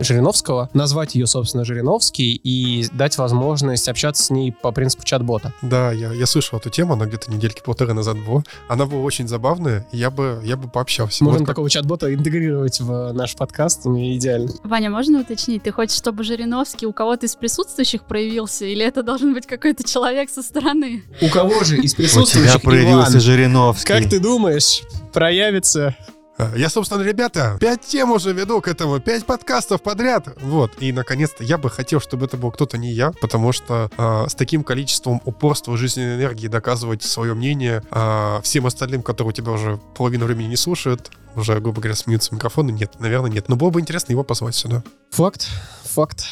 [0.00, 5.52] Жириновского, назвать ее, собственно, Жириновский и дать возможность общаться с ней по принципу чат-бота.
[5.62, 8.42] Да, я, я слышал эту тему, она где-то недельки полторы назад была.
[8.68, 11.24] Она была очень забавная, и я бы, я бы пообщался.
[11.24, 14.50] Можем Вот как- такого чат-бота интегрировать в наш подкаст, ну, идеально.
[14.62, 19.34] Ваня, можно уточнить, ты хочешь, чтобы Жириновский у кого-то из присутствующих проявился, или это должен
[19.34, 21.02] быть какой-то человек со стороны?
[21.20, 23.86] У кого же из У тебя присутствующих, проявился Жириновский.
[23.92, 25.96] как ты думаешь, проявится
[26.56, 30.28] Я, собственно, ребята, пять тем уже веду к этому, пять подкастов подряд.
[30.40, 30.72] Вот.
[30.80, 34.34] И, наконец-то, я бы хотел, чтобы это был кто-то не я, потому что а, с
[34.34, 40.24] таким количеством упорства, жизненной энергии доказывать свое мнение а, всем остальным, которые тебя уже половину
[40.26, 42.70] времени не слушают, уже, грубо говоря, смеются микрофоны.
[42.72, 43.48] Нет, наверное, нет.
[43.48, 44.82] Но было бы интересно его позвать сюда.
[45.10, 45.48] Факт,
[45.84, 46.24] факт.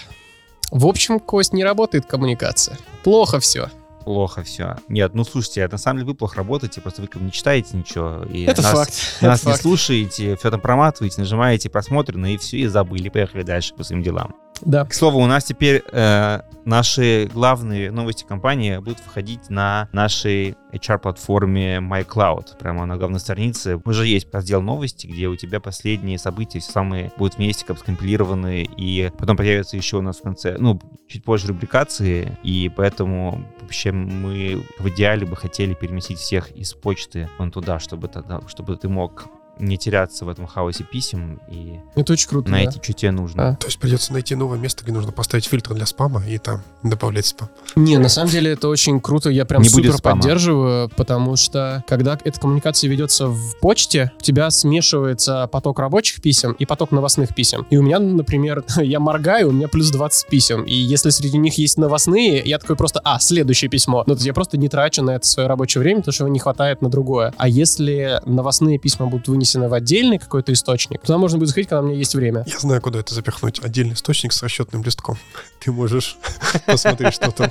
[0.71, 2.79] В общем, Кость, не работает коммуникация.
[3.03, 3.71] Плохо все.
[4.05, 4.77] Плохо все.
[4.89, 7.77] Нет, ну слушайте, на самом деле вы плохо работаете, просто вы как бы не читаете
[7.77, 8.25] ничего.
[8.25, 8.93] И Это нас, факт.
[9.21, 9.63] Нас это не факт.
[9.63, 13.09] слушаете, все там проматываете, нажимаете просмотрены и все, и забыли.
[13.09, 14.35] Поехали дальше по своим делам.
[14.63, 14.85] Да.
[14.85, 21.79] К слову, у нас теперь э, наши главные новости компании будут выходить на нашей HR-платформе
[21.79, 22.59] MyCloud.
[22.59, 27.13] Прямо на главной странице уже есть раздел новости, где у тебя последние события, все самые
[27.17, 31.49] будут вместе как скомпилированы, и потом появятся еще у нас в конце, ну, чуть позже
[31.49, 37.79] рубрикации, и поэтому вообще мы в идеале бы хотели переместить всех из почты вон туда,
[37.79, 39.29] чтобы, тогда, чтобы ты мог
[39.61, 42.51] не теряться в этом хаосе писем и Это очень круто.
[42.51, 42.83] найти, да.
[42.83, 43.51] что тебе нужно.
[43.51, 43.57] А.
[43.57, 47.27] То есть придется найти новое место, где нужно поставить фильтр для спама и там добавлять
[47.27, 47.49] спам.
[47.77, 52.19] Не, на самом деле это очень круто, я прям Не супер поддерживаю, потому что когда
[52.25, 57.67] эта коммуникация ведется в почте, у тебя смешивается поток рабочих писем и поток новостных писем.
[57.71, 61.59] И у меня, например, я моргаю, у меня плюс 20 писем, и если среди них
[61.59, 64.05] есть новостные, я такой просто, а, следующее письмо.
[64.07, 66.33] Ну, то есть я просто не трачу на это свое рабочее время, потому что его
[66.33, 67.35] не хватает на другое.
[67.37, 71.83] А если новостные письма будут вынесены в отдельный какой-то источник, туда можно будет заходить, когда
[71.83, 72.45] у меня есть время.
[72.47, 73.61] Я знаю, куда это запихнуть.
[73.63, 75.19] Отдельный источник с расчетным листком.
[75.61, 76.17] Ты можешь
[76.67, 77.51] посмотреть, что там.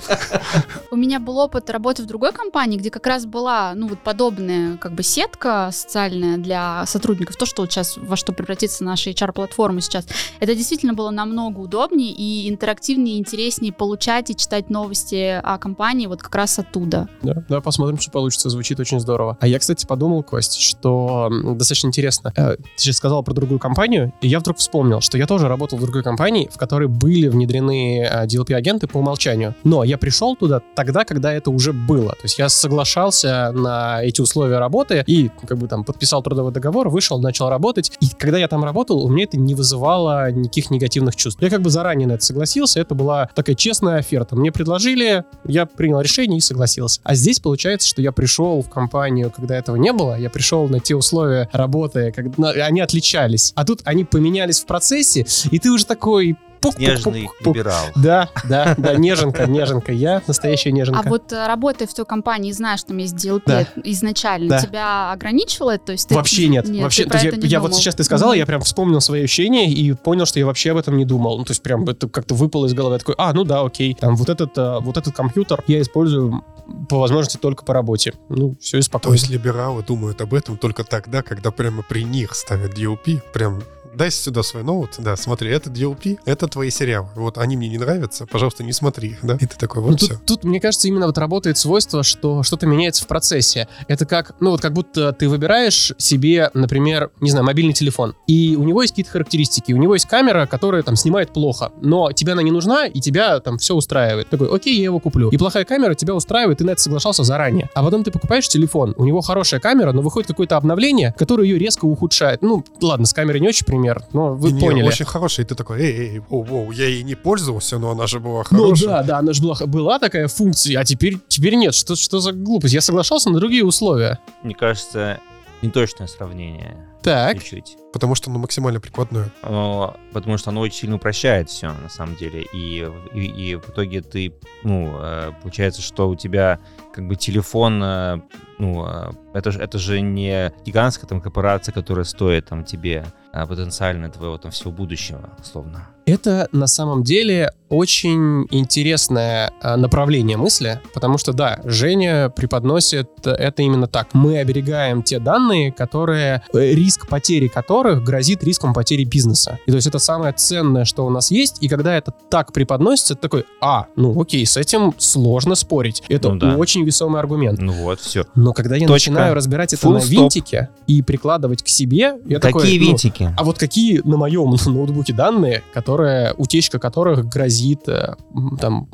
[0.92, 4.78] У меня был опыт работы в другой компании, где как раз была, ну, вот подобная
[4.78, 7.36] как бы сетка социальная для сотрудников.
[7.36, 10.08] То, что вот сейчас, во что превратится наша HR-платформа сейчас.
[10.40, 16.08] Это действительно было намного удобнее и интерактивнее, и интереснее получать и читать новости о компании
[16.08, 17.08] вот как раз оттуда.
[17.22, 18.50] Да, да, посмотрим, что получится.
[18.50, 19.38] Звучит очень здорово.
[19.40, 21.58] А я, кстати, подумал, Кость, что м,
[21.90, 22.34] интересно.
[22.36, 25.78] Э, Ты сейчас сказал про другую компанию, и я вдруг вспомнил, что я тоже работал
[25.78, 29.56] в другой компании, в которой были внедрены э, DLP-агенты по умолчанию.
[29.64, 32.12] Но я пришел туда тогда, когда это уже было.
[32.12, 36.90] То есть я соглашался на эти условия работы и как бы там подписал трудовой договор,
[36.90, 37.92] вышел, начал работать.
[38.00, 41.42] И когда я там работал, у меня это не вызывало никаких негативных чувств.
[41.42, 44.36] Я как бы заранее на это согласился, это была такая честная оферта.
[44.36, 47.02] Мне предложили, я принял решение и согласился.
[47.04, 50.80] А здесь получается, что я пришел в компанию, когда этого не было, я пришел на
[50.80, 51.69] те условия работы,
[52.12, 53.54] когда они отличались.
[53.56, 56.38] А тут они поменялись в процессе, и ты уже такой...
[56.78, 57.56] Нежный пук-пук-пук-пук.
[57.56, 57.86] либерал.
[57.96, 59.92] Да, да, да, неженка, неженка.
[59.92, 61.02] Я настоящая неженка.
[61.06, 63.66] А вот э, работая в той компании, знаешь, там есть DLP Да.
[63.84, 64.60] изначально, Да.
[64.62, 65.86] тебя ограничивало это?
[65.88, 66.68] То есть ты- Вообще нет.
[66.70, 67.82] вообще, ты то про есть это я, не я вот думал.
[67.82, 70.98] сейчас ты сказала, я прям вспомнил свои ощущения и понял, что я вообще об этом
[70.98, 71.38] не думал.
[71.38, 72.96] Ну, то есть прям это как-то выпало из головы.
[72.96, 73.94] Я такой, а, ну да, окей.
[73.94, 76.44] Там вот этот, а, вот этот компьютер я использую
[76.88, 78.14] по возможности только по работе.
[78.30, 79.16] Ну, все и То спокойно.
[79.16, 83.22] есть либералы думают об этом только тогда, когда прямо при них ставят DLP.
[83.34, 83.62] Прям
[84.00, 87.10] дай сюда свой ноут, да, смотри, это DLP, это твои сериалы.
[87.16, 89.36] Вот они мне не нравятся, пожалуйста, не смотри их, да?
[89.36, 90.14] И ты такой, Ну, вот все.
[90.14, 93.68] тут, тут, мне кажется, именно вот работает свойство, что что-то меняется в процессе.
[93.90, 98.56] Это как, ну вот как будто ты выбираешь себе, например, не знаю, мобильный телефон, и
[98.58, 102.32] у него есть какие-то характеристики, у него есть камера, которая там снимает плохо, но тебе
[102.32, 104.30] она не нужна, и тебя там все устраивает.
[104.30, 105.30] Такой, окей, я его куплю.
[105.30, 107.70] И плохая камера тебя устраивает, ты на это соглашался заранее.
[107.76, 111.60] А потом ты покупаешь телефон, у него хорошая камера, но выходит какое-то обновление, которое ее
[111.60, 112.42] резко ухудшает.
[112.42, 114.88] Ну, ладно, с камерой не очень пример, но вы И не, поняли.
[114.88, 118.08] очень хороший, и ты такой, эй, эй, воу, воу, я ей не пользовался, но она
[118.08, 118.90] же была Ну хорошая.
[118.90, 121.74] да, да, она же была, была такая функция, а теперь, теперь нет.
[121.76, 122.74] Что, что за глупость?
[122.74, 124.20] Я соглашался на другие условия.
[124.44, 125.20] Мне кажется,
[125.62, 126.86] неточное сравнение.
[127.02, 127.38] Так.
[127.40, 127.78] Чуть-чуть.
[127.94, 129.32] Потому что оно максимально прикладное.
[129.42, 132.46] Оно- потому что оно очень сильно упрощает все, на самом деле.
[132.54, 136.60] И, и, и в итоге ты, ну, э, получается, что у тебя
[136.94, 138.20] как бы телефон, э,
[138.60, 143.06] ну, э, это, же- это же не гигантская там корпорация, которая стоит там тебе
[143.46, 145.88] потенциально твоего там всего будущего, условно.
[146.06, 153.62] Это на самом деле очень интересное а, направление мысли, потому что, да, Женя преподносит это
[153.62, 154.16] именно так.
[154.16, 159.60] Мы оберегаем те данные, которые, э, риск потери которых грозит риском потери бизнеса.
[159.68, 163.14] И то есть это самое ценное, что у нас есть, и когда это так преподносится,
[163.14, 166.02] это такой, а, ну окей, с этим сложно спорить.
[166.10, 166.56] Это Ну да.
[166.56, 167.60] очень весомый аргумент.
[167.60, 168.26] Ну вот, все.
[168.34, 169.12] Но когда я Точка.
[169.12, 172.86] начинаю разбирать это Full на винтике и прикладывать к себе, я такой, Какие ну,
[173.20, 173.40] винтики?
[173.40, 178.16] а вот какие на моем ноутбуке данные, которые, утечка которых грозит э,
[178.60, 178.88] там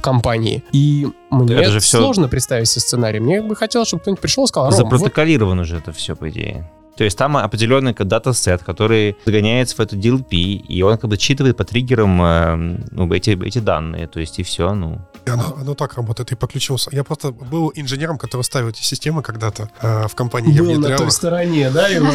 [0.00, 0.64] компании.
[0.72, 3.20] И мне Это же сложно представить себе сценарий.
[3.20, 6.30] Мне бы хотелось, чтобы кто-нибудь пришел и сказал, Ром, вот Запротоколировано уже это все, по
[6.30, 6.70] идее.
[7.00, 11.56] То есть там определенный дата-сет, который загоняется в эту DLP, и он как бы считывает
[11.56, 14.06] по триггерам э, ну, эти, эти данные.
[14.06, 15.00] То есть и все, ну.
[15.24, 16.76] И оно, оно так работает, и по ключевому...
[16.76, 20.52] со- Я просто был инженером, который ставил эти системы когда-то э, в компании.
[20.52, 22.14] Я Был на той стороне, да, Иван?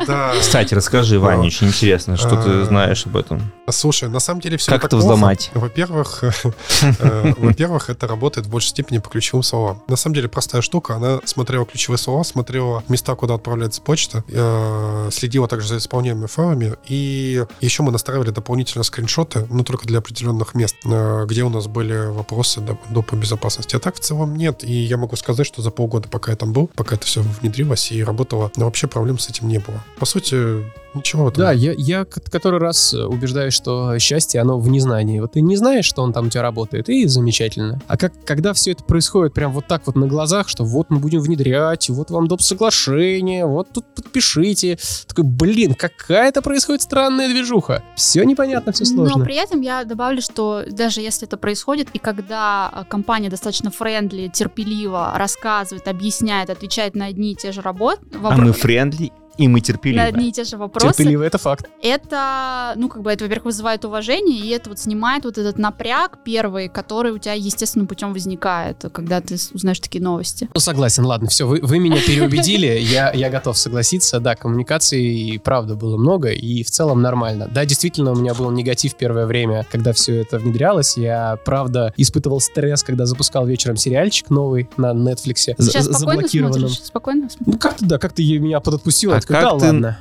[0.08, 0.34] Да.
[0.40, 3.52] Кстати, расскажи, Ваня, очень интересно, что ты А, знаешь об этом.
[3.70, 5.52] Слушай, на самом деле все Как это взломать?
[5.54, 6.24] Во-первых,
[6.82, 9.80] э, во-первых, это работает в большей степени по ключевым словам.
[9.86, 10.96] На самом деле простая штука.
[10.96, 16.74] Она смотрела ключевые слова, смотрела места, куда отправляется почта, э, следила также за исполняемыми файлами.
[16.88, 21.66] И еще мы настраивали дополнительно скриншоты, но только для определенных мест, э, где у нас
[21.66, 23.76] были вопросы до, до по безопасности.
[23.76, 24.64] А так в целом нет.
[24.64, 27.92] И я могу сказать, что за полгода, пока я там был, пока это все внедрилось
[27.92, 29.82] и работало, но вообще проблем с этим не было.
[29.98, 35.20] По сути, ничего этом Да, я, я который раз убеждаюсь, что счастье, оно в незнании.
[35.20, 37.80] Вот ты не знаешь, что он там у тебя работает, и замечательно.
[37.86, 40.98] А как, когда все это происходит прям вот так вот на глазах, что вот мы
[40.98, 42.42] будем внедрять, вот вам доп.
[42.42, 44.78] соглашение, вот тут подпишите.
[45.08, 47.82] Такой, блин, какая-то происходит странная движуха.
[47.96, 49.18] Все непонятно, все сложно.
[49.18, 53.70] Но при этом я добавлю, что даже если это происходит, и когда э, компания достаточно
[53.70, 59.48] френдли, терпеливо рассказывает, объясняет, отвечает на одни и те же работы, А мы френдли, и
[59.48, 60.02] мы на терпеливы.
[60.02, 61.66] одни и те же вопросы, Терпеливо, это факт.
[61.82, 66.18] это, ну, как бы, это, во-первых, вызывает уважение, и это вот снимает вот этот напряг
[66.24, 70.48] первый, который у тебя естественным путем возникает, когда ты узнаешь такие новости.
[70.52, 74.20] Ну, согласен, ладно, все, вы, вы меня переубедили, я, я готов согласиться.
[74.20, 77.48] Да, коммуникаций, правда, было много, и в целом нормально.
[77.52, 80.96] Да, действительно, у меня был негатив первое время, когда все это внедрялось.
[80.96, 85.36] Я, правда, испытывал стресс, когда запускал вечером сериальчик новый на Netflix.
[85.36, 86.60] Сейчас спокойно заблокированном.
[86.60, 86.82] смотришь?
[86.84, 87.46] Спокойно смотришь?
[87.46, 89.12] Ну, как-то, да, как-то меня подотпустил.
[89.30, 89.98] Я такой, да как ты- ладно.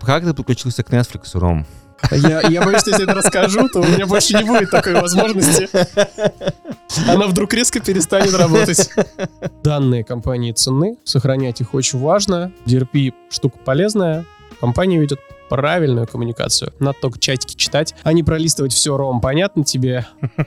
[0.00, 1.66] Как ты подключился к Netflix, Ром?
[2.10, 5.68] Я, я боюсь, что если это расскажу, то у меня больше не будет такой возможности.
[7.08, 8.90] Она вдруг резко перестанет работать.
[9.62, 12.52] Данные компании ценны, сохранять их очень важно.
[12.66, 14.24] DRP штука полезная,
[14.60, 16.72] компания ведет правильную коммуникацию.
[16.78, 20.06] Надо только чатики читать, а не пролистывать все, Ром, понятно тебе?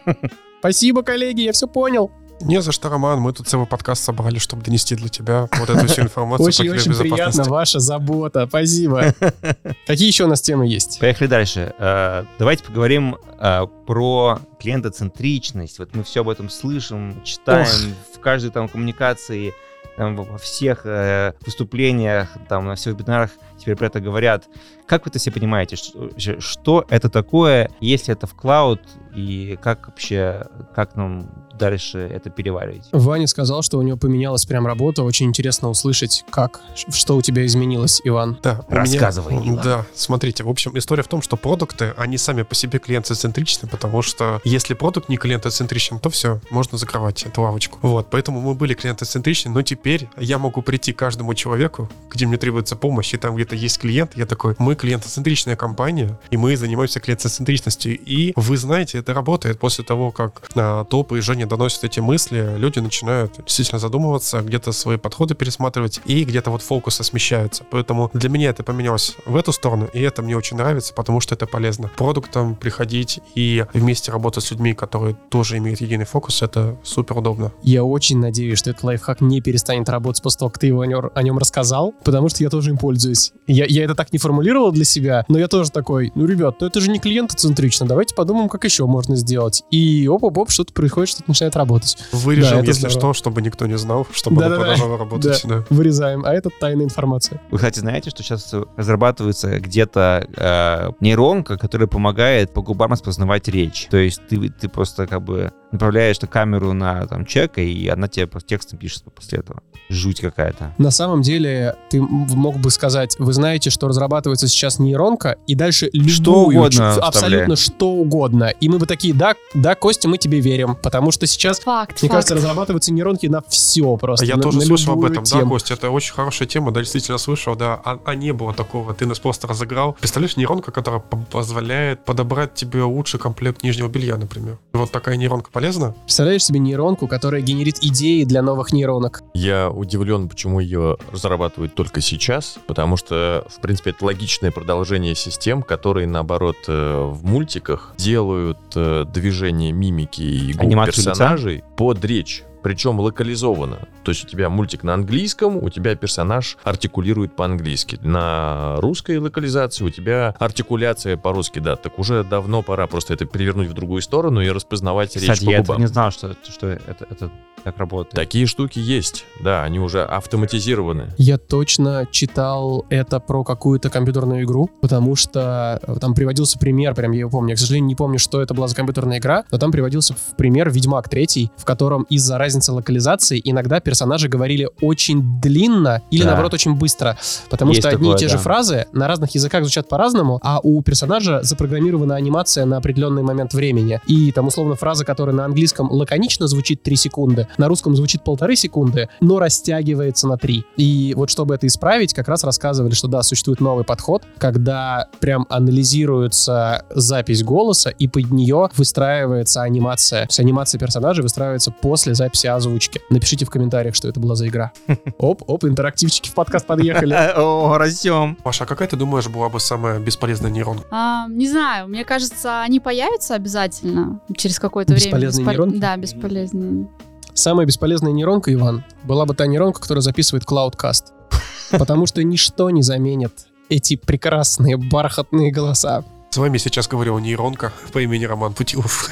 [0.59, 2.11] Спасибо, коллеги, я все понял.
[2.41, 3.19] Не за что, Роман.
[3.19, 7.43] Мы тут целый подкаст собрали, чтобы донести для тебя вот эту всю информацию Очень-очень приятно,
[7.45, 9.13] ваша забота, спасибо.
[9.88, 11.00] Какие еще у нас темы есть?
[11.00, 11.73] Поехали дальше.
[11.80, 15.80] Э, Давайте поговорим э, про клиентоцентричность.
[15.80, 19.54] Вот мы все об этом слышим, читаем в каждой там коммуникации,
[19.97, 24.46] во всех э, выступлениях, там, на всех вебинарах теперь про это говорят.
[24.86, 25.76] Как вы это все понимаете?
[25.76, 28.82] Что, что это такое, если это в клауд,
[29.15, 32.88] и как вообще, как нам дальше это переваривать?
[32.91, 35.02] Ваня сказал, что у него поменялась прям работа.
[35.04, 38.38] Очень интересно услышать, как, что у тебя изменилось, Иван.
[38.43, 39.56] Да, у меня- Рассказывай, Иван.
[39.63, 44.04] Да, смотрите, в общем, история в том, что продукты, они сами по себе клиентоцентричны, потому
[44.04, 47.80] что если продукт не клиентоцентричен, то все, можно закрывать эту лавочку.
[47.82, 52.38] Вот, поэтому мы были клиентоцентричны, но теперь я могу прийти к каждому человеку, где мне
[52.38, 56.99] требуется помощь, и там где-то есть клиент, я такой, мы клиентоцентричная компания, и мы занимаемся
[56.99, 57.97] клиентоцентричностью.
[57.97, 62.55] И вы знаете, это работает после того, как а, топы и Женя доносят эти мысли,
[62.57, 67.63] люди начинают действительно задумываться, где-то свои подходы пересматривать, и где-то вот фокусы смещаются.
[67.71, 71.36] Поэтому для меня это поменялось в эту сторону, и это мне очень нравится, потому что
[71.36, 71.89] это полезно.
[71.95, 77.53] Продуктам приходить и вместе работать с людьми, которые тоже имеют единый фокус, это супер удобно.
[77.63, 81.23] Я очень надеюсь, что этот лайфхак не перестанет работать после того, как ты его о
[81.23, 83.31] нем рассказал, потому что я тоже им пользуюсь.
[83.47, 86.67] Я, я это так не формулировал для себя, но я тоже такой, ну, ребят, ну
[86.67, 89.63] это же не клиентоцентрично, давайте подумаем, как еще можно сделать.
[89.71, 91.97] И оп-оп-оп, что-то происходит, что-то начинает работать.
[92.12, 92.99] Вырежем, Да, если здорово.
[92.99, 95.41] что, чтобы никто не знал, чтобы оно продолжало работать.
[95.45, 95.63] да.
[95.69, 97.41] Вырезаем, а это тайная информация.
[97.51, 103.88] Вы, кстати, знаете, что сейчас разрабатывается где-то э, нейронка, которая помогает по губам распознавать речь.
[103.89, 108.08] То есть ты, ты просто как бы направляешь на камеру на там, человека, и она
[108.08, 109.62] тебе просто текстом пишет после этого.
[109.89, 110.73] Жуть какая-то.
[110.77, 115.89] На самом деле, ты мог бы сказать, вы знаете, что разрабатывается сейчас нейронка, и дальше
[115.93, 118.45] любую, Что угодно абсолютно что угодно.
[118.60, 122.10] И мы бы такие, да, да, Костя, мы тебе верим, потому что сейчас, Факт, мне
[122.10, 122.12] факт.
[122.12, 124.25] кажется, разрабатываются нейронки на все просто.
[124.25, 125.51] Я на- тоже на слышал об этом, да, тему.
[125.51, 129.06] Костя, это очень хорошая тема, да, действительно слышал, да, а, а не было такого, ты
[129.06, 129.93] нас просто разыграл.
[129.99, 134.58] Представляешь, нейронка, которая по- позволяет подобрать тебе лучший комплект нижнего белья, например.
[134.73, 135.96] Вот такая нейронка полезна?
[136.04, 139.24] Представляешь себе нейронку, которая генерит идеи для новых нейронок?
[139.34, 145.63] Я удивлен, почему ее разрабатывают только сейчас, потому что, в принципе, это логичное продолжение систем,
[145.63, 151.10] которые, наоборот, э, в мультиках делают э, движение мимики и губ Анимацию лица?
[151.12, 152.43] персонажей под речь.
[152.62, 153.88] Причем локализованно.
[154.08, 158.00] То есть у тебя мультик на английском, у тебя персонаж артикулирует по-английски.
[158.02, 161.76] На русской локализации у тебя артикуляция по-русски, да.
[161.76, 165.50] Так уже давно пора просто это перевернуть в другую сторону и распознавать речь Кстати, по
[165.50, 165.82] я этого губам.
[165.82, 167.30] не знал, что, что это, это,
[167.65, 168.15] так работает.
[168.15, 171.13] Такие штуки есть, да, они уже автоматизированы.
[171.17, 177.12] Я точно читал это про какую-то компьютерную игру, потому что э, там приводился пример, прям
[177.12, 177.50] я его помню.
[177.50, 180.38] Я, к сожалению, не помню, что это была за компьютерная игра, но там приводился в
[180.38, 186.27] пример Ведьмак 3, в котором из-за разницы локализации иногда персонажи говорили очень длинно или, Да.
[186.27, 187.17] наоборот, очень быстро,
[187.49, 188.41] потому Есть что одни и такое, те же да.
[188.43, 193.99] фразы на разных языках звучат по-разному, а у персонажа запрограммирована анимация на определенный момент времени.
[194.05, 198.55] И там, условно, фраза, которая на английском лаконично звучит 3 секунды, на русском звучит полторы
[198.55, 200.63] секунды, но растягивается на 3.
[200.77, 205.47] И вот чтобы это исправить, как раз рассказывали, что да, существует новый подход, когда прям
[205.49, 210.21] анализируется запись голоса, и под нее выстраивается анимация.
[210.23, 213.01] То есть анимация персонажа выстраивается после записи озвучки.
[213.10, 214.71] Напишите в комментариях, что это была за игра.
[215.17, 217.13] Оп, оп, интерактивчики в подкаст подъехали.
[217.36, 218.38] О, растем.
[218.43, 220.86] Маша, а какая ты думаешь была бы самая бесполезная нейронка?
[220.91, 225.06] А, не знаю, мне кажется, они появятся обязательно через какое-то время.
[225.06, 225.78] Бесполезные Беспол- нейронки?
[225.78, 226.88] Да, бесполезные.
[227.34, 231.04] Самая бесполезная нейронка, Иван, была бы та нейронка, которая записывает Cloudcast.
[231.78, 236.04] Потому что ничто не заменит эти прекрасные бархатные голоса.
[236.30, 239.10] С вами сейчас говорил нейронка по имени Роман Путилов.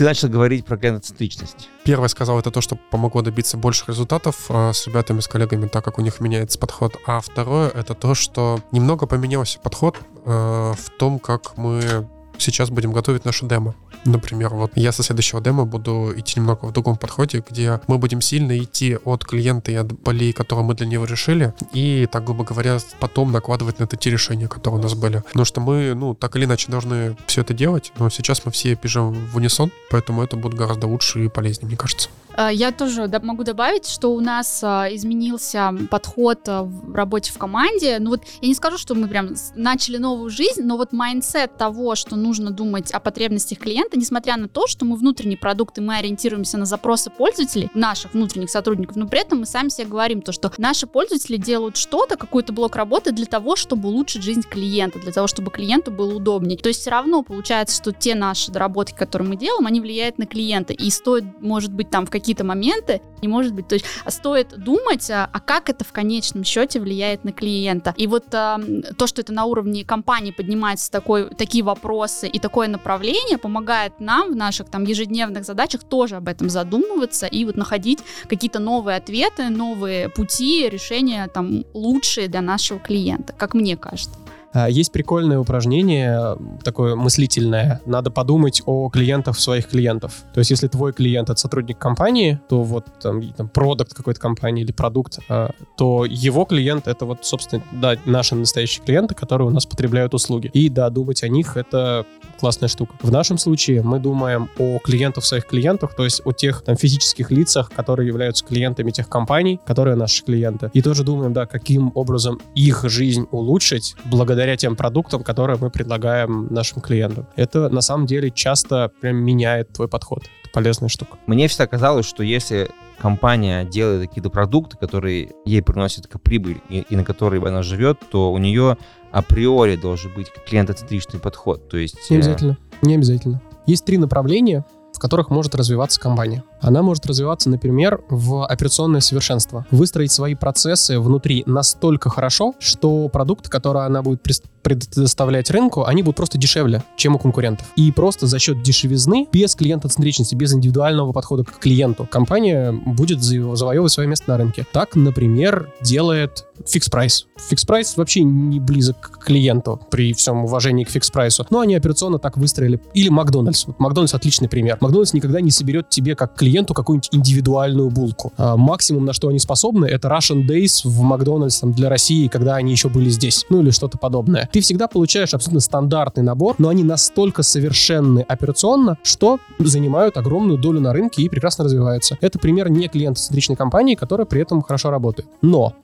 [0.00, 1.68] Ты начал говорить про клиентоцентричность.
[1.84, 5.84] Первое сказал это то, что помогло добиться больших результатов э, с ребятами, с коллегами, так
[5.84, 6.96] как у них меняется подход.
[7.06, 10.30] А второе это то, что немного поменялся подход э,
[10.74, 12.08] в том, как мы
[12.40, 13.74] сейчас будем готовить наше демо.
[14.04, 18.20] Например, вот я со следующего демо буду идти немного в другом подходе, где мы будем
[18.20, 22.44] сильно идти от клиента и от болей, которые мы для него решили, и, так грубо
[22.44, 25.18] говоря, потом накладывать на это те решения, которые у нас были.
[25.18, 28.74] Потому что мы, ну, так или иначе должны все это делать, но сейчас мы все
[28.74, 32.08] бежим в унисон, поэтому это будет гораздо лучше и полезнее, мне кажется.
[32.36, 37.38] А, Я тоже могу добавить, что у нас а, изменился подход а, в работе в
[37.38, 37.98] команде.
[37.98, 41.94] Ну вот я не скажу, что мы прям начали новую жизнь, но вот майндсет того,
[41.94, 45.96] что нужно думать о потребностях клиента, несмотря на то, что мы внутренний продукт и мы
[45.96, 50.32] ориентируемся на запросы пользователей, наших внутренних сотрудников, но при этом мы сами себе говорим то,
[50.32, 55.12] что наши пользователи делают что-то, какой-то блок работы для того, чтобы улучшить жизнь клиента, для
[55.12, 56.58] того, чтобы клиенту было удобнее.
[56.58, 60.26] То есть все равно получается, что те наши доработки, которые мы делаем, они влияют на
[60.26, 60.72] клиента.
[60.72, 64.56] И стоит, может быть, там в какие-то моменты, не может быть, то есть а стоит
[64.56, 67.94] думать, а, а как это в конечном счете влияет на клиента.
[67.96, 68.60] И вот а,
[68.96, 74.32] то, что это на уровне компании поднимается такой, такие вопросы и такое направление, помогает нам
[74.32, 79.48] в наших там ежедневных задачах тоже об этом задумываться и вот находить какие-то новые ответы,
[79.48, 84.18] новые пути, решения там лучшие для нашего клиента, как мне кажется.
[84.52, 87.80] А, Есть прикольное упражнение, такое мыслительное.
[87.86, 90.24] Надо подумать о клиентах своих клиентов.
[90.34, 94.64] То есть, если твой клиент— это сотрудник компании, то вот там, там продукт какой-то компании
[94.64, 99.50] или продукт, а, то его клиент— это вот, собственно, да, наши настоящие клиенты, которые у
[99.50, 100.50] нас потребляют услуги.
[100.52, 102.06] И да, думать о них— это
[102.40, 102.94] классная штука.
[103.02, 107.30] В нашем случае мы думаем о клиентах своих клиентах, то есть о тех там физических
[107.30, 110.70] лицах, которые являются клиентами тех компаний, которые наши клиенты.
[110.72, 116.48] И тоже думаем, да, каким образом их жизнь улучшить благодаря тем продуктам, которые мы предлагаем
[116.50, 117.26] нашим клиентам.
[117.36, 120.24] Это на самом деле часто прям меняет твой подход.
[120.42, 121.18] Это полезная штука.
[121.26, 126.96] Мне всегда казалось, что если компания делает какие-то продукты, которые ей приносят прибыль и, и
[126.96, 128.76] на которые она живет, то у нее
[129.10, 131.68] априори должен быть клиентоцентричный подход.
[131.68, 132.58] То есть Не э, обязательно.
[132.82, 133.42] Не обязательно.
[133.66, 134.64] Есть три направления,
[135.00, 136.44] которых может развиваться компания.
[136.60, 139.66] Она может развиваться, например, в операционное совершенство.
[139.70, 144.22] Выстроить свои процессы внутри настолько хорошо, что продукты, которые она будет
[144.62, 147.66] предоставлять рынку, они будут просто дешевле, чем у конкурентов.
[147.76, 153.56] И просто за счет дешевизны, без клиентоцентричности, без индивидуального подхода к клиенту, компания будет заво-
[153.56, 154.66] завоевывать свое место на рынке.
[154.70, 157.26] Так, например, делает Fix Price.
[157.48, 161.46] Fix Price вообще не близок к клиенту при всем уважении к Fix Price у.
[161.48, 162.80] Но они операционно так выстроили.
[162.92, 163.64] Или Макдональдс.
[163.78, 164.76] Макдональдс отличный пример.
[164.90, 168.32] Макдональдс никогда не соберет тебе как клиенту какую-нибудь индивидуальную булку.
[168.36, 172.56] А максимум, на что они способны, это Russian Days в Макдональдс там, для России, когда
[172.56, 173.46] они еще были здесь.
[173.50, 174.48] Ну или что-то подобное.
[174.52, 180.80] Ты всегда получаешь абсолютно стандартный набор, но они настолько совершенны операционно, что занимают огромную долю
[180.80, 182.18] на рынке и прекрасно развиваются.
[182.20, 185.28] Это пример не клиентоцентричной компании, которая при этом хорошо работает.
[185.40, 185.74] Но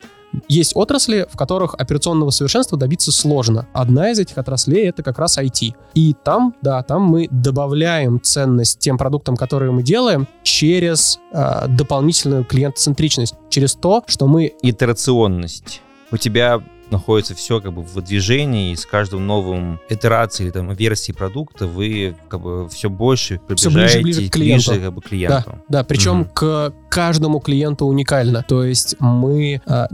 [0.48, 3.66] есть отрасли, в которых операционного совершенства добиться сложно.
[3.72, 5.74] Одна из этих отраслей это как раз IT.
[5.94, 12.44] И там, да, там мы добавляем ценность тем продуктам, которые мы делаем, через э, дополнительную
[12.44, 15.82] клиентоцентричность, через то, что мы итерационность.
[16.10, 20.72] У тебя находится все как бы в движении, и с каждым новым итерацией или там
[20.72, 24.70] версии продукта вы как бы все больше Всё ближе ближе к клиенту.
[24.70, 25.58] ближе, как бы, клиенту.
[25.68, 26.30] Да, причем Мгм.
[26.32, 28.44] к каждому клиенту уникально.
[28.46, 29.88] То есть мы а,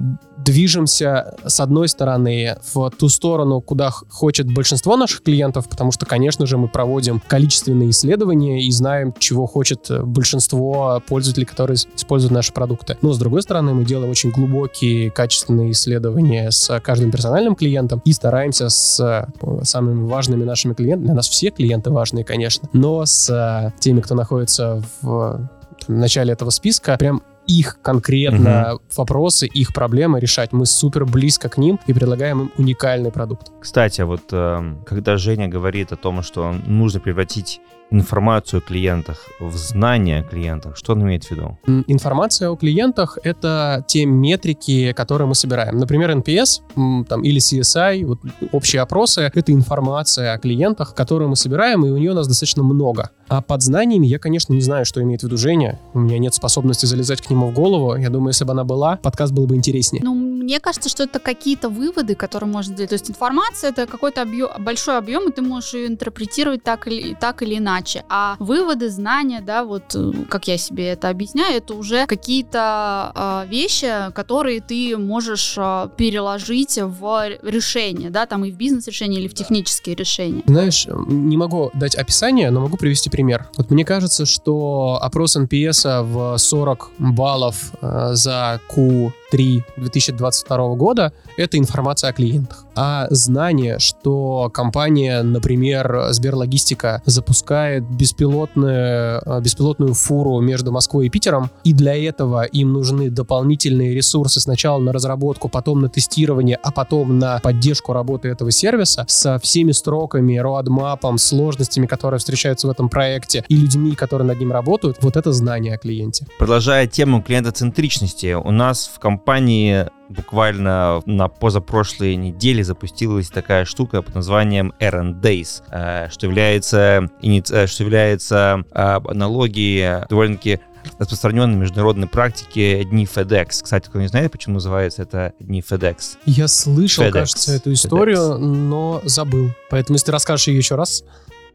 [0.44, 6.46] движемся, с одной стороны, в ту сторону, куда хочет большинство наших клиентов, потому что, конечно
[6.46, 12.96] же, мы проводим количественные исследования и знаем, чего хочет большинство пользователей, которые используют наши продукты.
[13.02, 18.12] Но, с другой стороны, мы делаем очень глубокие, качественные исследования с каждым персональным клиентом и
[18.12, 23.28] стараемся с э, самыми важными нашими клиентами, для нас все клиенты важные, конечно, но с
[23.30, 25.48] э, теми, кто находится в
[25.88, 28.82] в начале этого списка, прям их конкретно угу.
[28.96, 30.52] вопросы, их проблемы решать.
[30.52, 33.50] Мы супер близко к ним и предлагаем им уникальный продукт.
[33.60, 37.60] Кстати, вот э, когда Женя говорит о том, что нужно превратить
[37.92, 41.58] информацию о клиентах в знания о клиентах, что он имеет в виду?
[41.86, 45.76] Информация о клиентах— это те метрики, которые мы собираем.
[45.76, 48.20] Например, NPS там, или CSI, вот,
[48.52, 52.62] общие опросы— это информация о клиентах, которую мы собираем, и у нее у нас достаточно
[52.62, 53.10] много.
[53.28, 55.80] А под знаниями я, конечно, не знаю, что имеет в виду Женя.
[55.94, 57.96] У меня нет способности залезать к нему в голову.
[57.96, 60.02] Я думаю, если бы она была, подкаст был бы интереснее.
[60.04, 62.90] Ну, мне кажется, что это какие-то выводы, которые можно сделать.
[62.90, 67.14] То есть информация— это какой-то объем, большой объем, и ты можешь ее интерпретировать так или,
[67.14, 67.81] так или иначе.
[68.08, 73.48] А выводы, знания, да, вот э, как я себе это объясняю, это уже какие-то э,
[73.48, 79.34] вещи, которые ты можешь э, переложить в решение, да, там и в бизнес-решение, или в
[79.34, 80.42] технические решения.
[80.46, 83.46] Знаешь, не могу дать описание, но могу привести пример пример.
[83.56, 91.14] Вот мне кажется, что опрос NPS в 40 баллов э, за Q 3 2022 года—
[91.38, 92.66] это информация о клиентах.
[92.74, 101.50] А знание, что компания, например, Сберлогистика, запускает беспилотную, э, беспилотную фуру между Москвой и Питером,
[101.64, 107.18] и для этого им нужны дополнительные ресурсы сначала на разработку, потом на тестирование, а потом
[107.18, 113.46] на поддержку работы этого сервиса со всеми строками, роадмапом, сложностями, которые встречаются в этом проекте,
[113.48, 116.26] и людьми, которые над ним работают, вот это знание о клиенте.
[116.38, 124.02] Продолжая тему клиентоцентричности, у нас в компании компании буквально на позапрошлой неделе запустилась такая штука
[124.02, 130.58] под названием Errand Days, э, что является, э, что является э, аналогией довольно-таки
[130.98, 133.62] распространенной международной практики Дни FedEx.
[133.62, 136.16] Кстати, кто не знает, почему называется это Дни FedEx?
[136.26, 137.12] Я слышал, FedEx.
[137.12, 138.38] кажется, эту историю, FedEx.
[138.38, 139.50] но забыл.
[139.70, 141.04] Поэтому, если ты расскажешь ее еще раз,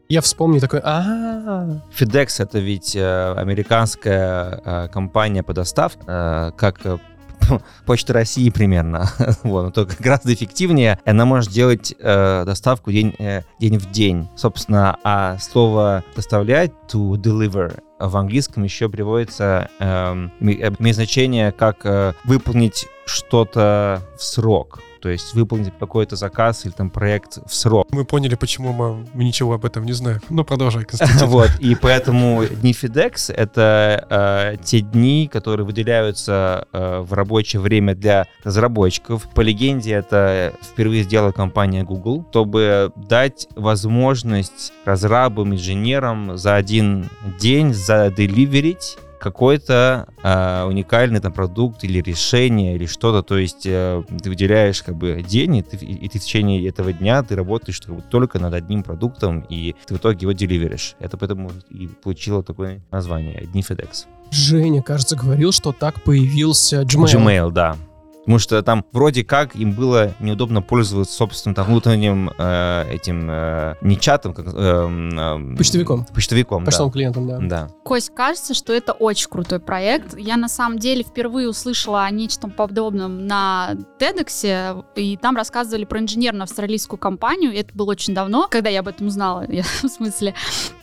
[0.08, 6.80] я вспомню такой, а FedEx это ведь э, американская э, компания по доставке, э, как
[7.86, 9.10] Почта России примерно.
[9.42, 10.98] вот, но только гораздо эффективнее.
[11.04, 14.28] Она может делать э, доставку день, э, день в день.
[14.36, 22.12] Собственно, а слово доставлять to deliver в английском еще приводится э, имеет значение как э,
[22.24, 27.88] выполнить что-то в срок то есть выполнить какой-то заказ или там проект в срок.
[27.90, 30.20] Мы поняли, почему мы, ничего об этом не знаем.
[30.28, 31.26] Ну, продолжай, Константин.
[31.26, 37.94] Вот, и поэтому дни FedEx— это э, те дни, которые выделяются э, в рабочее время
[37.94, 39.28] для разработчиков.
[39.34, 47.72] По легенде, это впервые сделала компания Google, чтобы дать возможность разрабам, инженерам за один день
[47.72, 54.82] заделиверить какой-то э, уникальный там продукт или решение или что-то, то есть э, ты выделяешь
[54.82, 58.02] как бы день, и ты, и ты в течение этого дня ты работаешь как бы,
[58.02, 60.94] только над одним продуктом, и ты в итоге его деливеришь.
[60.98, 64.06] Это поэтому и получило такое название— Дни FedEx.
[64.30, 67.14] Женя, кажется, говорил, что так появился Gmail.
[67.14, 67.76] Gmail, да.
[68.28, 73.76] Потому что там вроде как им было неудобно пользоваться собственным там внутренним э, этим э,
[73.80, 76.04] не чатом, как э, э, почтовиком.
[76.12, 76.92] Почтовиком, Почтовым да.
[76.92, 77.38] клиентом, да.
[77.40, 77.68] Да.
[77.84, 80.18] Кость, кажется, что это очень крутой проект.
[80.18, 85.98] Я на самом деле впервые услышала о нечто подобном на TEDx, и там рассказывали про
[85.98, 87.58] инженерную австралийскую компанию.
[87.58, 90.34] Это было очень давно, когда я об этом узнала, я, в смысле.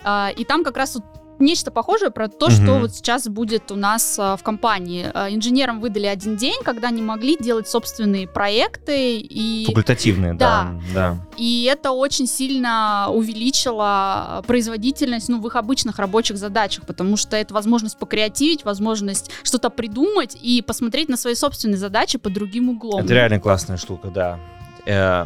[0.03, 1.03] А, и там как раз вот
[1.39, 2.53] нечто похожее про то, угу.
[2.53, 5.09] что вот сейчас будет у нас а, в компании.
[5.13, 11.15] А, инженерам выдали один день, когда они могли делать собственные проекты и факультативные, да, да.
[11.15, 11.17] да.
[11.37, 17.53] И это очень сильно увеличило производительность, ну, в их обычных рабочих задачах, потому что это
[17.53, 23.03] возможность покреативить, возможность что-то придумать и посмотреть на свои собственные задачи под другим углом.
[23.03, 24.39] Это реально классная штука, да.
[24.85, 25.25] Э,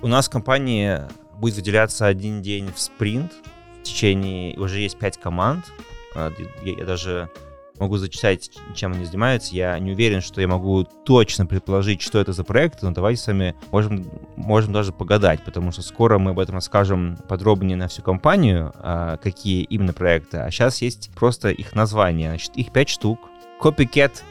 [0.00, 1.00] у нас в компании
[1.38, 3.32] будет выделяться один день в спринт,
[3.82, 5.72] в течение уже есть пять команд.
[6.14, 7.28] А, я даже
[7.78, 9.54] могу зачитать, чем они занимаются.
[9.54, 13.26] Я не уверен, что я могу точно предположить, что это за проект, но давайте с
[13.26, 14.06] вами можем,
[14.36, 19.16] можем даже погадать, потому что скоро мы об этом расскажем подробнее на всю компанию, а,
[19.16, 20.38] какие именно проекты.
[20.38, 22.30] А сейчас есть просто их название.
[22.30, 23.18] Значит, их пять штук.
[23.60, 24.22] Copycat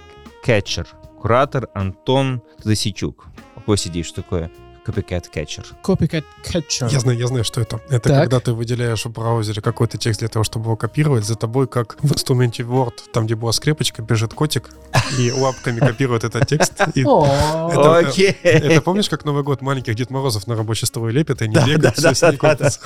[0.46, 0.88] Catcher.
[1.20, 3.28] Куратор Антон Засичук.
[3.56, 4.50] Какой сидишь, такое?
[4.92, 5.66] Copycat Catcher.
[5.84, 6.92] Copycat Catcher.
[6.92, 7.80] Я знаю, я знаю, что это.
[7.90, 8.20] Это Так.
[8.22, 11.98] когда ты выделяешь в браузере какой-то текст для того, чтобы его копировать, за тобой, как
[12.02, 14.70] в инструменте Word, там, где была скрепочка, бежит котик
[15.18, 16.74] и лапками копирует этот текст.
[17.06, 18.32] О, Это- Окей.
[18.44, 21.78] Это помнишь, как Новый год маленьких Дед Морозов на рабочий стол лепят, и бегают, не
[21.78, 21.92] да,
[22.38, 22.80] копится.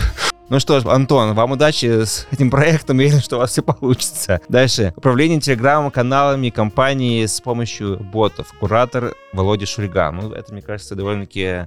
[0.48, 2.98] Ну что ж, Антон, вам удачи с этим проектом.
[2.98, 4.42] Уверен, что у вас все получится.
[4.48, 4.94] Дальше.
[4.96, 8.54] Управление телеграм-каналами компании с помощью ботов.
[8.60, 10.12] Куратор Володя Шульга.
[10.12, 11.66] Ну, это, мне кажется, довольно-таки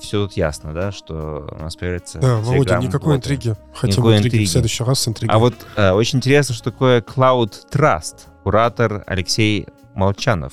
[0.00, 3.54] все тут ясно, да, что у нас появится Да, Володя, никакой интриги.
[3.74, 4.48] Хотим Никакой интриги интриги.
[4.48, 5.34] в следующий раз с интригой.
[5.34, 8.14] А вот э, очень интересно, что такое Cloud Trust.
[8.44, 10.52] Куратор Алексей Молчанов.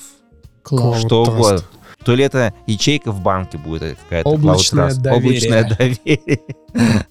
[0.64, 1.30] Cloud что Trust.
[1.32, 1.62] угодно.
[2.04, 4.28] То ли это ячейка в банке будет какая-то.
[4.30, 5.00] Cloud Облачное Trust.
[5.00, 5.18] доверие.
[5.28, 6.40] Облачное доверие.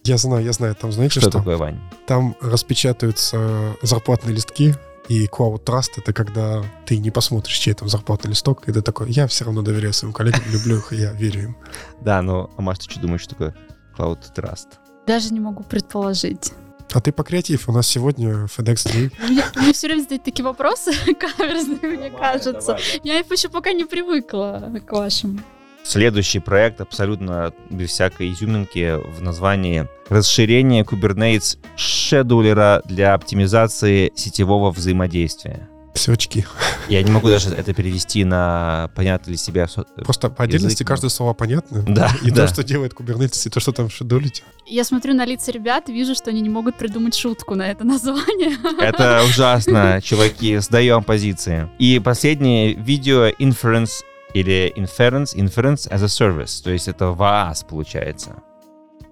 [0.03, 0.75] Я знаю, я знаю.
[0.75, 1.39] Там знаете Что что?
[1.39, 1.79] такое, Вань?
[2.05, 4.75] Там распечатаются зарплатные листки,
[5.07, 9.11] и Cloud Trust— это когда ты не посмотришь, чей там зарплатный листок, и ты такой,
[9.11, 11.57] я все равно доверяю своим коллегам, люблю их, и я верю им.
[12.01, 13.55] Да, ну, а Маш, ты что думаешь, что такое
[13.97, 14.67] Cloud Trust?
[15.05, 16.53] Даже не могу предположить.
[16.93, 17.67] А ты по креатив.
[17.67, 19.13] У нас сегодня FedEx Day.
[19.27, 20.91] Мне, мне все время задают такие вопросы
[21.37, 22.77] каверзные, мне кажется.
[23.03, 25.43] Я еще пока не привыкла к вашим.
[25.87, 35.69] Следующий проект абсолютно без всякой изюминки в названии «Расширение Kubernetes шедулера для оптимизации сетевого взаимодействия».
[35.93, 36.45] Все очки.
[36.89, 39.67] Я не могу даже это перевести на понятно ли себе.
[39.67, 41.81] со- Просто по отдельности Язык, каждое слово понятно.
[41.87, 42.45] Да, И да.
[42.47, 44.43] то, что делает Kubernetes, и то, что там шедулить.
[44.67, 47.83] Я смотрю на лица ребят и вижу, что они не могут придумать шутку на это
[47.85, 48.57] название.
[48.79, 51.67] Это ужасно, чуваки, сдаем позиции.
[51.79, 54.03] И последнее видео inference
[54.39, 58.35] или inference, inference as a service, то есть это VAS получается.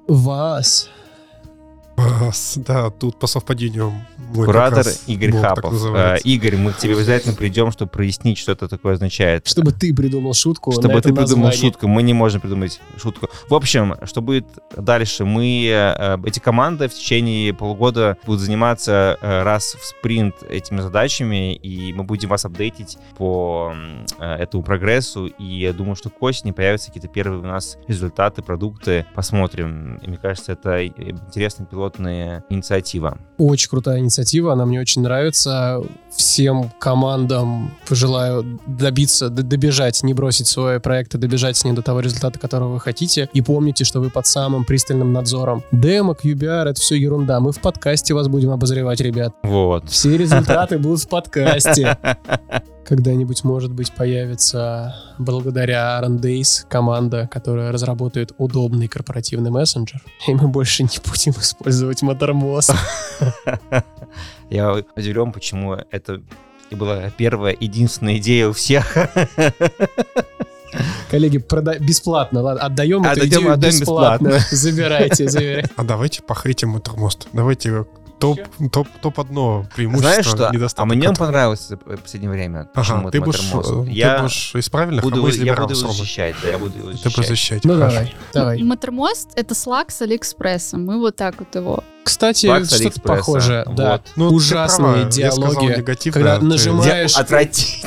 [0.07, 0.89] Вас.
[1.97, 3.93] А, Да, тут по совпадению
[4.33, 5.95] Куратор Игорь так Хапов.
[5.95, 9.47] Э, Игорь, мы к тебе обязательно придем, чтобы прояснить, что это такое означает.
[9.47, 11.71] Чтобы ты придумал шутку на Чтобы это ты придумал название.
[11.71, 13.29] шутку, мы не можем придумать шутку.
[13.49, 15.25] В общем, что будет дальше?
[15.25, 21.55] Мы, э, эти команды в течение полугода будут заниматься э, раз в спринт этими задачами,
[21.55, 23.73] и мы будем вас апдейтить по
[24.19, 28.41] э, этому прогрессу, и я думаю, что к осени появятся какие-то первые у нас результаты,
[28.41, 29.95] продукты, посмотрим.
[29.97, 33.17] И мне кажется, это э, интересная пилотная инициатива.
[33.37, 35.81] Очень крутая инициатива, она мне очень нравится.
[36.15, 41.99] Всем командам пожелаю добиться, добежать, не бросить свой проект, а добежать с ним до того
[41.99, 43.29] результата, которого вы хотите.
[43.33, 45.63] И помните, что вы под самым пристальным надзором.
[45.71, 47.39] Демо, QBR— это все ерунда.
[47.39, 49.33] Мы в подкасте вас будем обозревать, ребят.
[49.43, 49.89] Вот.
[49.89, 51.97] Все результаты будут в подкасте.
[52.85, 60.03] Когда-нибудь, может быть, появится благодаря Days команда, которая разработает удобный корпоративный мессенджер.
[60.27, 62.75] И мы больше не будем использовать Mattermost.
[64.49, 66.21] Я удивлен, почему это
[66.69, 68.95] и была первая, единственная идея у всех.
[71.09, 74.39] Коллеги, прода- бесплатно, ладно, отдаем эту Отдаем, идею отдаем бесплатно.
[74.51, 75.69] Забирайте, забирайте.
[75.75, 77.27] А давайте похейтим Маттермост.
[77.33, 77.85] Давайте
[78.33, 80.81] топ, топ, топ одно преимущество, Знаешь что?
[80.81, 82.69] А мне он понравился в последнее время.
[82.73, 85.73] Ага, ты будешь, э, Я ты будешь из правильных, а буду, мы из я буду
[85.73, 87.27] его защищать, да, я буду его Ты будешь защищать.
[87.27, 87.65] защищать.
[87.65, 87.95] Ну хорошо.
[87.95, 88.63] давай, давай.
[88.63, 90.77] Маттермост— это Slack с Алиэкспресса.
[90.77, 91.83] Мы вот так вот его.
[92.05, 93.65] Кстати, что-то похожее.
[93.75, 93.93] Да.
[93.93, 94.01] Вот.
[94.15, 97.15] Ну, ты Ужасные диалоги, негатив, когда да, нажимаешь-.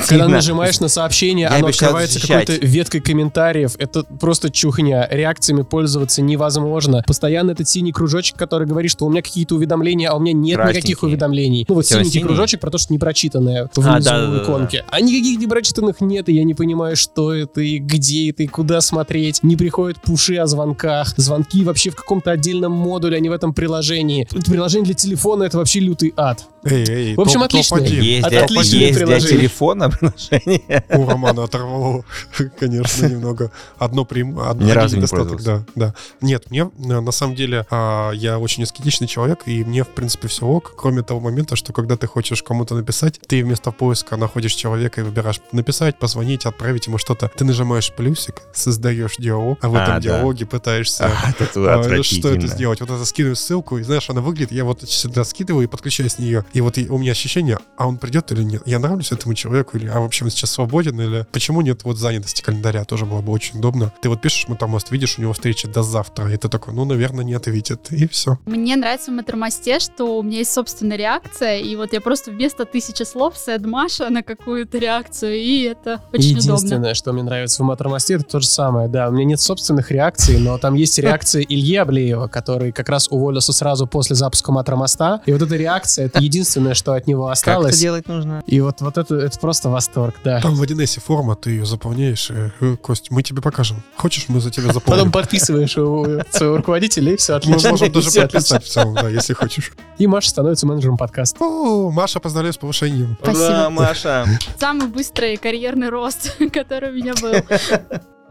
[0.07, 3.75] Когда нажимаешь на сообщение, Я оно открывается какой-то веткой комментариев.
[3.79, 5.07] Это просто чухня.
[5.09, 7.01] Реакциями пользоваться невозможно.
[7.07, 10.59] Постоянно этот синий кружочек, который говорит, что у меня какие-то уведомления, а у меня нет
[10.59, 11.65] никаких уведомлений.
[11.69, 14.43] Ну вот синенький кружочек про то, что не прочитанное внизу А, да, да, в да,
[14.43, 14.85] иконке.
[14.89, 18.81] А никаких непрочитанных нет, и я не понимаю, что это, и где это, и куда
[18.81, 19.43] смотреть.
[19.43, 21.13] Не приходят пуши о звонках.
[21.15, 24.08] Звонки вообще в каком-то отдельном модуле, а не в этом приложении.
[24.17, 26.45] Это приложение для телефона— это вообще лютый ад.
[26.65, 27.77] Эй, эй, В общем, топ- отлично.
[27.77, 28.01] топ-один.
[28.01, 29.37] Есть, Это для, отличное есть для приложение.
[29.39, 30.83] телефона приложение.
[30.89, 32.03] У Романа оторвало,
[32.59, 33.51] конечно, немного.
[33.77, 34.33] Одно прям...
[34.59, 35.45] Ни разу не пользовался.
[35.45, 35.93] да, да.
[36.21, 40.45] Нет, мне, на самом деле, а, я очень аскетичный человек, и мне, в принципе, все
[40.45, 44.99] ок, кроме того момента, что когда ты хочешь кому-то написать, ты вместо поиска находишь человека
[45.01, 47.31] и выбираешь написать, позвонить, отправить ему что-то.
[47.35, 49.99] Ты нажимаешь плюсик, создаешь диалог, а в А, этом да.
[50.01, 51.45] диалоге пытаешься А, это
[51.79, 52.81] а, что это сделать?
[52.81, 56.19] Вот это скидываю ссылку, и знаешь, она выглядит, я вот сюда скидываю и подключаюсь с
[56.19, 56.45] нее.
[56.53, 58.61] И вот у меня ощущение, а он придет или нет?
[58.65, 62.41] Я нравлюсь этому человеку, или а вообще он сейчас свободен, или почему нет вот занятости
[62.41, 62.85] календаря?
[62.85, 63.91] Тоже было бы очень удобно.
[64.01, 67.25] Ты вот пишешь Матамост, видишь, у него встреча до завтра, и ты такой, ну, наверное,
[67.25, 68.37] не ответит, и все.
[68.45, 72.65] Мне нравится в Маттермосте, что у меня есть собственная реакция, и вот я просто вместо
[72.65, 76.53] тысячи слов сэд Маша на какую-то реакцию, и это очень удобно.
[76.53, 78.87] Единственное, что мне нравится в Маттермосте, это то же самое.
[78.87, 83.07] Да, у меня нет собственных реакций, но там есть реакция Ильи Аблеева, который как раз
[83.09, 85.21] уволился сразу после запуска матромоста.
[85.25, 87.73] И вот эта реакция, это единственное, что от него Как осталось.
[87.73, 88.43] это делать нужно?
[88.45, 90.39] И вот, вот это, это просто восторг, да.
[90.41, 92.29] Там в 1С форма, ты ее заполняешь.
[92.29, 93.83] э, э, Кость, мы тебе покажем.
[93.95, 94.99] Хочешь, мы за тебя заполним?
[95.05, 97.69] Потом подписываешь у своего руководителя, и все Мы отлично.
[97.71, 99.71] можем И даже подписать в целом, да, если хочешь.
[99.97, 101.43] И Маша становится менеджером подкаста.
[101.43, 103.17] О, Маша, поздравляю с повышением.
[103.21, 103.69] Спасибо.
[103.69, 104.25] Маша!
[104.57, 107.33] Самый быстрый карьерный рост, который у меня был.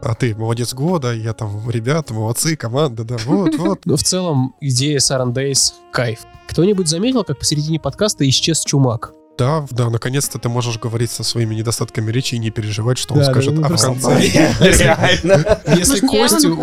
[0.01, 3.85] А ты молодец года, я там, ребята, молодцы, команда, да, вот, вот.
[3.85, 6.21] Но в целом идея Саран Дейс— кайф.
[6.47, 9.13] Кто-нибудь заметил, как посередине подкаста исчез чумак?
[9.39, 13.21] Да, да, наконец-то ты можешь говорить со своими недостатками речи и не переживать, что он
[13.21, 14.19] Да, да, скажет, ну, а в конце...
[14.59, 15.61] Реально.
[15.77, 16.55] Если Ну, Костю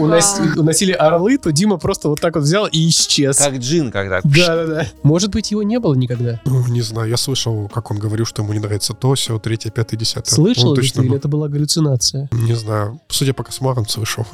[0.61, 3.39] уносили орлы, то Дима просто вот так вот взял и исчез.
[3.39, 4.21] Как джин когда.
[4.23, 4.87] Да-да-да.
[5.03, 6.39] Может быть, его не было никогда.
[6.45, 9.71] Ну, не знаю, я слышал, как он говорил, что ему не нравится то, все, третье,
[9.71, 10.35] пятое, десятое.
[10.35, 12.29] Слышал ли ты, или это была галлюцинация?
[12.33, 14.27] Не знаю, судя по кошмарам, слышал.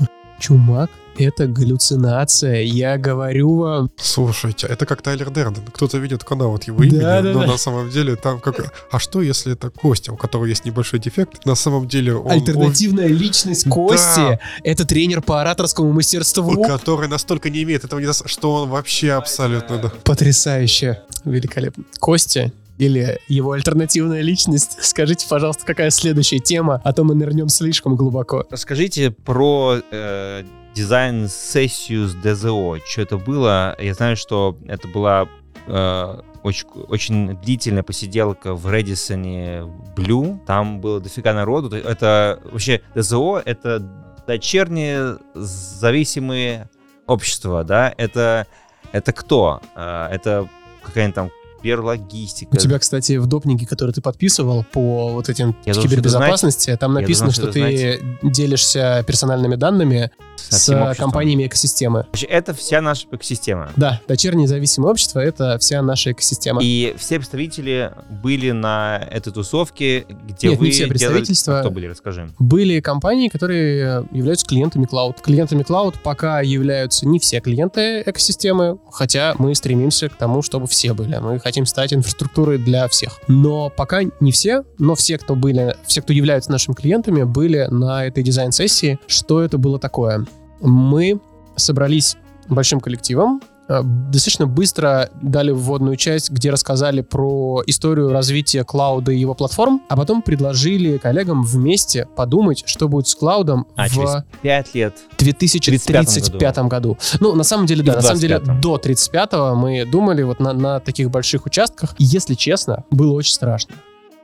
[0.42, 2.62] Чумак— это галлюцинация.
[2.62, 5.62] Я говорю вам, Слушайте, это как Тайлер Дерден.
[5.72, 7.46] Кто-то видит только вот его имени, Да, да, но да.
[7.46, 8.72] на самом деле там как...
[8.90, 11.46] А что, если это Костя, у которого есть небольшой дефект?
[11.46, 12.28] На самом деле он...
[12.28, 13.70] альтернативная личность Да.
[13.70, 16.50] Кости— это тренер по ораторскому мастерству.
[16.60, 19.78] он- который настолько не имеет этого что он вообще абсолютно...
[19.78, 19.92] да.
[20.02, 21.02] Потрясающе.
[21.24, 21.84] Великолепно.
[22.00, 22.50] Костя
[22.82, 24.76] или его альтернативная личность.
[24.82, 28.44] Скажите, пожалуйста, какая следующая тема, а то мы нырнем слишком глубоко.
[28.50, 30.42] Расскажите про э,
[30.74, 32.78] дизайн-сессию с ДЗО.
[32.86, 33.76] Что это было?
[33.80, 35.28] Я знаю, что это была
[35.66, 39.62] э, очень, очень длительная посиделка в Редисоне
[39.96, 40.38] Blue.
[40.46, 41.70] Там было дофига народу.
[41.70, 43.78] То- Это вообще ДЗО— это
[44.26, 46.68] дочерние зависимые
[47.06, 47.92] общества, да?
[47.96, 48.46] Это,
[48.92, 49.60] это кто?
[49.76, 50.48] Э, это
[50.82, 51.30] какая-нибудь там
[51.62, 52.54] перлогистика.
[52.54, 57.00] У тебя, кстати, в допнике, который ты подписывал по вот этим Я кибербезопасности, там Я
[57.00, 60.10] написано, должен что ты делишься персональными данными
[60.48, 60.94] с обществом.
[60.96, 62.06] компаниями экосистемы.
[62.28, 63.70] Это вся наша экосистема.
[63.76, 66.60] Да, дочернее независимое общество— это вся наша экосистема.
[66.62, 71.60] И все представители были на этой тусовке, где Нет, вы не все делали- представительства.
[71.60, 72.30] Кто были, расскажи.
[72.38, 75.20] Были компании, которые являются клиентами клауд.
[75.20, 80.94] Клиентами клауд пока являются не все клиенты экосистемы, хотя мы стремимся к тому, чтобы все
[80.94, 81.16] были.
[81.18, 83.18] Мы хотим стать инфраструктурой для всех.
[83.28, 88.06] Но пока не все, но все, кто были, все, кто являются нашими клиентами, были на
[88.06, 88.98] этой дизайн-сессии.
[89.06, 90.26] Что это было такое?
[90.62, 91.20] Мы
[91.56, 92.16] собрались
[92.48, 99.18] большим коллективом, э, достаточно быстро дали вводную часть, где рассказали про историю развития клауда и
[99.18, 104.24] его платформ, а потом предложили коллегам вместе подумать, что будет с клаудом А, в через
[104.42, 104.94] Пять лет.
[105.18, 106.98] 2035 году.
[107.20, 108.60] Ну, на самом деле, да, на самом деле 25-м.
[108.60, 111.94] до 35-го мы думали вот на, на таких больших участках.
[111.98, 113.74] И, Если честно, было очень страшно.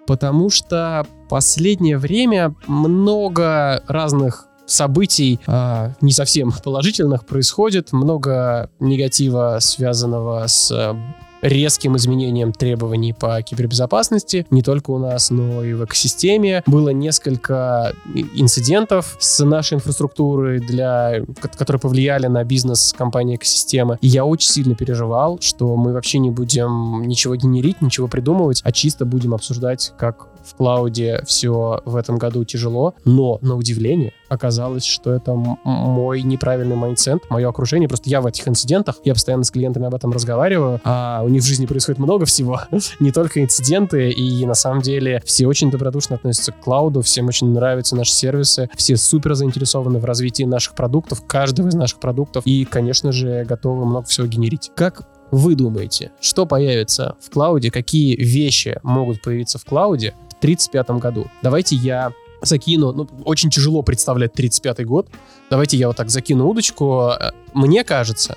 [0.06, 10.46] Потому что последнее время много разных событий а, не совсем положительных происходит, много негатива, связанного
[10.46, 10.96] с а,
[11.40, 16.64] резким изменением требований по кибербезопасности, не только у нас, но и в экосистеме.
[16.66, 23.98] Было несколько и- инцидентов с нашей инфраструктурой, для, ко- которые повлияли на бизнес компании экосистемы.
[24.00, 28.72] И я очень сильно переживал, что мы вообще не будем ничего генерить, ничего придумывать, а
[28.72, 32.94] чисто будем обсуждать, как в cloud е все в этом году тяжело.
[33.04, 37.88] Но, на удивление, оказалось, что это мой неправильный майндсет, мое окружение.
[37.88, 41.42] Просто я в этих инцидентах, я постоянно с клиентами об этом разговариваю, а у них
[41.42, 42.60] в жизни происходит много всего,
[43.00, 47.48] не только инциденты, и на самом деле все очень добродушно относятся к клауду, всем очень
[47.52, 52.64] нравятся наши сервисы, все супер заинтересованы в развитии наших продуктов, каждого из наших продуктов, и,
[52.64, 54.70] конечно же, готовы много всего генерить.
[54.74, 60.90] Как вы думаете, что появится в клауде, какие вещи могут появиться в клауде в 1935
[61.00, 61.26] году?
[61.42, 65.08] Давайте я закину, ну, очень тяжело представлять 35 год.
[65.50, 67.12] Давайте я вот так закину удочку.
[67.52, 68.36] Мне кажется,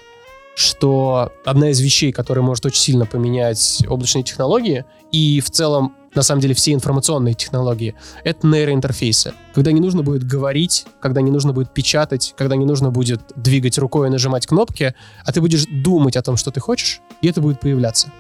[0.56, 6.24] что одна из вещей, которая может очень сильно поменять облачные технологии и в целом, на
[6.24, 9.34] самом деле, все информационные технологии, это нейроинтерфейсы.
[9.54, 13.78] Когда не нужно будет говорить, когда не нужно будет печатать, когда не нужно будет двигать
[13.78, 14.94] рукой и нажимать кнопки,
[15.26, 18.12] а ты будешь думать о том, что ты хочешь, и это будет появляться.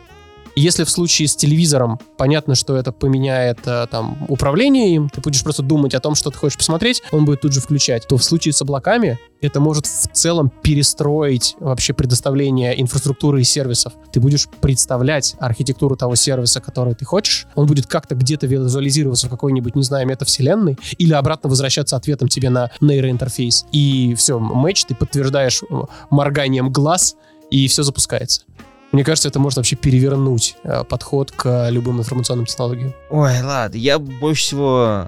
[0.55, 5.43] Если в случае с телевизором понятно, что это поменяет э, там управление им, ты будешь
[5.43, 8.23] просто думать о том, что ты хочешь посмотреть, он будет тут же включать, то в
[8.23, 13.93] случае с облаками это может в целом перестроить вообще предоставление инфраструктуры и сервисов.
[14.11, 19.29] Ты будешь представлять архитектуру того сервиса, который ты хочешь, он будет как-то где-то визуализироваться в
[19.29, 23.65] какой-нибудь, не знаю, метавселенной, или обратно возвращаться ответом тебе на нейроинтерфейс.
[23.71, 25.75] И все, матч ты подтверждаешь э,
[26.09, 27.15] морганием глаз,
[27.51, 28.43] и все запускается.
[28.91, 32.93] Мне кажется, это может вообще перевернуть э, подход к любым информационным технологиям.
[33.09, 35.07] Ой, ладно, я больше всего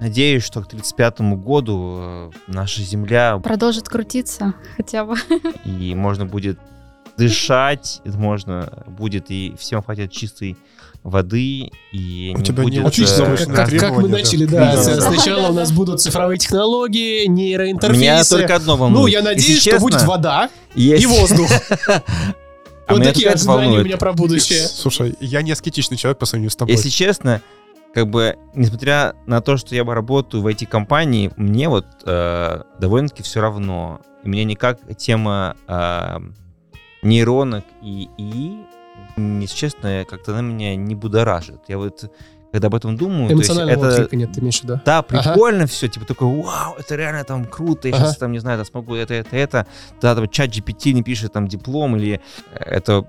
[0.00, 5.16] надеюсь, что к 35 году э, наша Земля Продолжит крутиться хотя бы.
[5.64, 6.58] и можно будет
[7.18, 10.56] дышать можно будет, и всем хватит чистой
[11.02, 12.86] воды, и У не тебя не будет...
[12.86, 14.74] очень э, завышенные Как, как мы начали, да.
[14.74, 15.00] Да.
[15.00, 18.00] Сначала у нас будут цифровые технологии, нейроинтерфейсы.
[18.00, 19.00] Меня только одно волнует.
[19.00, 21.48] Ну, я надеюсь, Если что будет честно, вода есть- и воздух.
[22.88, 23.84] А Вот меня такие это ожидания у волнует.
[23.84, 24.66] меня про будущее.
[24.66, 26.74] Слушай, я не аскетичный человек по сравнению с тобой.
[26.74, 27.42] Если честно,
[27.92, 33.40] как бы, несмотря на то, что я работаю в IT-компании, мне вот э, довольно-таки все
[33.42, 34.00] равно.
[34.24, 36.18] И мне никак тема э,
[37.02, 38.56] нейронок и ИИ,
[39.40, 41.60] если честно, как-то она меня не будоражит.
[41.68, 42.10] Я вот,
[42.52, 43.94] когда об этом думаю, Эмоционального это...
[43.94, 44.80] отклика нет, ты имеешь в виду?
[44.84, 48.06] Да, прикольно все, типа такой, вау, это реально там круто, я Ага.
[48.06, 49.66] сейчас там, не знаю, там смогу это, это, это.
[50.00, 52.20] Да, там чат GPT не пишет там диплом или
[52.54, 53.06] э, это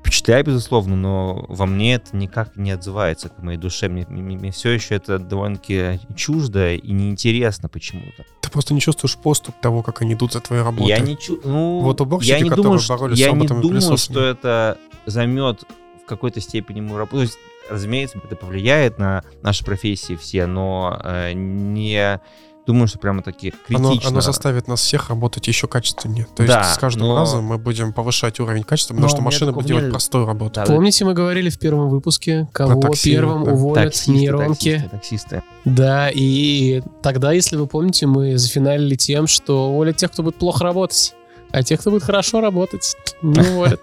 [0.00, 3.88] впечатляет, безусловно, но во мне это никак не отзывается к моей душе.
[3.88, 8.24] Мне, все еще это довольно-таки чуждо и неинтересно почему-то.
[8.40, 10.88] Ты просто не чувствуешь поступ того, как они идут за твоей работой.
[10.88, 11.40] Я не чу...
[11.44, 14.24] ну, Вот уборщики, я не которые думаю, что, боролись с я не роботами думаю, что
[14.24, 15.64] это займет
[16.04, 17.16] в какой-то степени работу.
[17.16, 17.38] То есть,
[17.70, 22.20] разумеется, это повлияет на наши профессии все, но э, не
[22.64, 24.10] думаю, что прямо таки Оно, критично.
[24.10, 26.26] оно заставит нас всех работать еще качественнее.
[26.36, 29.46] То есть Да, с каждым но- разом мы будем повышать уровень качества, потому Но что
[29.46, 29.92] такого будет делать нет.
[29.92, 30.60] простую работу.
[30.60, 33.50] Да, Помните, мы говорили в первом выпуске, кого такси, первым да.
[33.52, 34.70] уволят таксисты, нейронки?
[34.74, 35.42] таксисты, таксисты.
[35.64, 40.62] Да, и тогда, если вы помните, мы зафиналили тем, что уволят тех, кто будет плохо
[40.62, 41.14] работать,
[41.50, 43.80] а тех, кто будет хорошо работать, не уволят.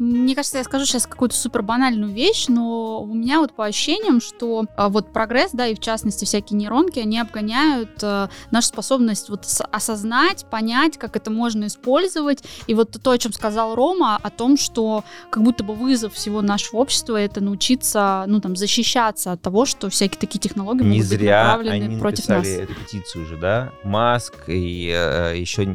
[0.00, 4.22] Мне кажется, я скажу сейчас какую-то супер банальную вещь, но у меня вот по ощущениям,
[4.22, 9.28] что а, вот прогресс, да, и в частности всякие нейронки, они обгоняют а, нашу способность
[9.28, 12.42] вот осознать, понять, как это можно использовать.
[12.66, 16.40] И вот то, о чем сказал Рома, о том, что как будто бы вызов всего
[16.40, 20.98] нашего общества это научиться, ну там, защищаться от того, что всякие такие технологии Не могут
[20.98, 22.38] быть зря направлены они против нас.
[22.38, 23.70] написали эту петицию уже, да?
[23.84, 25.66] Маск и э, еще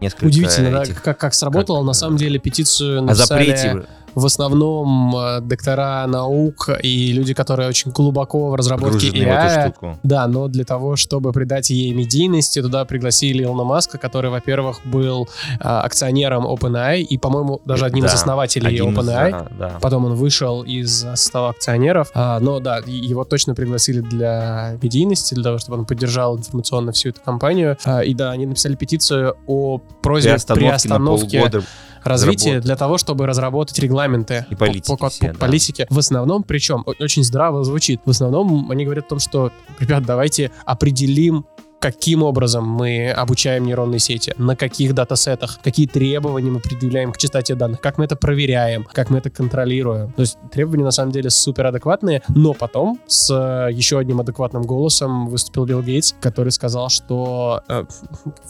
[0.00, 1.02] несколько Удивительно, да, этих...
[1.02, 1.78] как, как сработало.
[1.78, 7.12] как, На э, самом деле петицию О написали запрете в основном э, доктора наук и
[7.12, 9.98] люди, которые очень глубоко в разработке AI.
[10.02, 15.28] Да, но для того, чтобы придать ей медийности, туда пригласили Илона Маска, который, во-первых, был
[15.60, 19.30] а, акционером OpenAI и, по-моему, даже одним из Да, основателей Один из, OpenAI.
[19.32, 19.78] а, да.
[19.80, 22.10] Потом он вышел из состава акционеров.
[22.14, 27.10] А, но да, его точно пригласили для медийности, для того, чтобы он поддержал информационно всю
[27.10, 27.76] эту компанию.
[27.84, 31.64] А, и да, они написали петицию о просьбе Приостановки на приостановке полгода.
[32.04, 32.66] Развития разработки.
[32.66, 35.38] для того, чтобы разработать регламенты И политики по, по- все, по да.
[35.38, 35.86] политике.
[35.90, 38.00] В основном, причем очень здраво звучит.
[38.04, 41.46] В основном они говорят о том, что, ребят, давайте определим
[41.78, 47.54] каким образом мы обучаем нейронные сети, на каких датасетах, какие требования мы предъявляем к частоте
[47.54, 50.12] данных, как мы это проверяем, как мы это контролируем.
[50.12, 54.62] То есть требования на самом деле супер адекватные, но потом с э, еще одним адекватным
[54.62, 57.84] голосом выступил Билл Гейтс, который сказал, что э,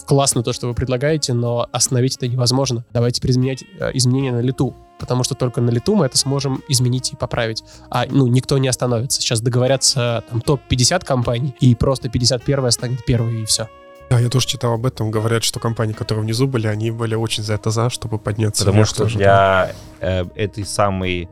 [0.06, 2.84] классно то, что вы предлагаете, но остановить это невозможно.
[2.92, 7.12] Давайте применять э, изменения на лету, потому что только на лету мы это сможем изменить
[7.12, 7.64] и поправить.
[7.90, 9.20] А ну никто не остановится.
[9.20, 13.68] Сейчас договорятся там топ-50 компаний, и просто 51 станет первой, и все.
[14.11, 15.11] Да, я тоже читал об этом.
[15.11, 18.78] Говорят, что компании, которые внизу были, они были очень за это за, чтобы подняться Потому
[18.78, 19.74] вверх что тоже, да.
[20.01, 21.28] для э, этой самой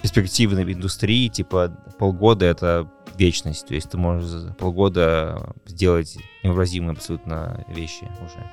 [0.00, 3.66] перспективной индустрии, типа, полгода— это вечность.
[3.66, 8.48] То есть ты можешь за полгода сделать невообразимые абсолютно вещи уже.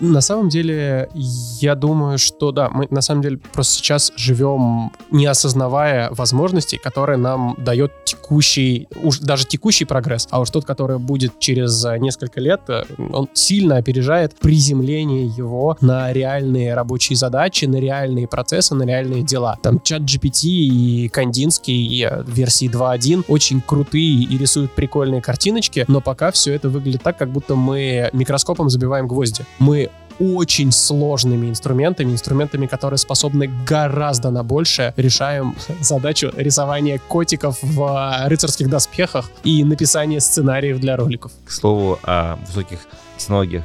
[0.00, 5.26] На самом деле, я думаю, что да, мы на самом деле просто сейчас живем, не
[5.26, 11.38] осознавая возможностей, которые нам дает текущий, уж даже текущий прогресс, а уж тот, который будет
[11.38, 12.82] через э, несколько лет, э,
[13.12, 19.56] он сильно опережает приземление его на реальные рабочие задачи, на реальные процессы, на реальные дела.
[19.62, 25.84] Там чат GPT и Кандинский и э, версии 2.1 очень крутые и рисуют прикольные картиночки,
[25.88, 29.44] но пока все это выглядит так, как будто мы микроскопом забиваем гвозди.
[29.58, 29.83] Мы
[30.18, 38.28] очень сложными инструментами, инструментами, которые способны гораздо на большее, решаем задачу рисования котиков в а,
[38.28, 41.32] рыцарских доспехах и написания сценариев для роликов.
[41.44, 42.80] К слову о высоких
[43.16, 43.64] технологиях.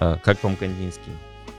[0.00, 1.12] А, Как вам Кандинский?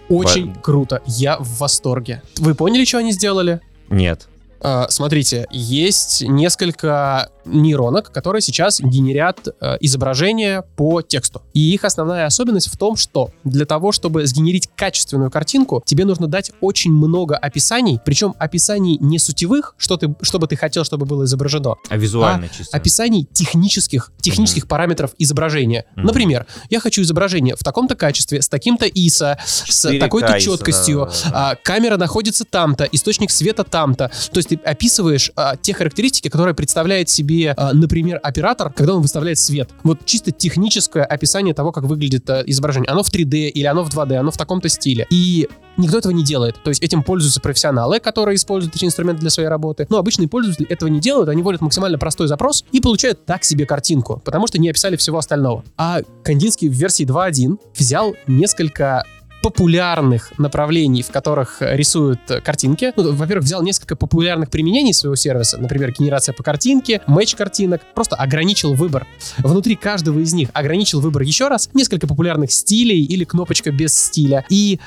[0.09, 1.01] Очень Ва- круто.
[1.05, 2.21] Я в восторге.
[2.37, 3.59] Вы поняли, что они сделали?
[3.89, 4.27] Нет.
[4.61, 11.41] А, смотрите, есть несколько нейронок, которые сейчас генерят э, изображения по тексту.
[11.53, 16.27] И их основная особенность в том, что для того, чтобы сгенерить качественную картинку, тебе нужно
[16.27, 21.05] дать очень много описаний, причем описаний не сутевых, что ты, что бы ты хотел, чтобы
[21.05, 22.75] было изображено, А визуально чисто?
[22.75, 25.85] описаний технических, технических параметров изображения.
[25.95, 26.07] Мгм.
[26.07, 31.51] Например, я хочу изображение в таком-то качестве, с таким-то ISO, с 4К такой-то четкостью, да-да-да.
[31.51, 34.11] а, камера находится там-то, источник света там-то.
[34.31, 38.95] То есть ты описываешь а, те характеристики, которые представляет себе тебе, а, например, оператор, когда
[38.95, 39.69] он выставляет свет.
[39.83, 42.89] Вот чисто техническое описание того, как выглядит а, изображение.
[42.89, 45.07] Оно в 3D или оно в 2D, оно в таком-то стиле.
[45.09, 46.55] И никто этого не делает.
[46.63, 49.87] То есть этим пользуются профессионалы, которые используют эти инструменты для своей работы.
[49.89, 53.65] Но обычные пользователи этого не делают, они вводят максимально простой запрос и получают так себе
[53.65, 55.63] картинку, потому что не описали всего остального.
[55.77, 59.05] А Кандинский в версии 2.1 взял несколько
[59.41, 62.93] популярных направлений, в которых рисуют картинки.
[62.95, 68.15] Ну, во-первых, взял несколько популярных применений своего сервиса, например, генерация по картинке, матч картинок, просто
[68.15, 69.07] ограничил выбор.
[69.37, 74.45] Внутри каждого из них ограничил выбор еще раз, несколько популярных стилей или кнопочка без стиля.
[74.49, 74.79] И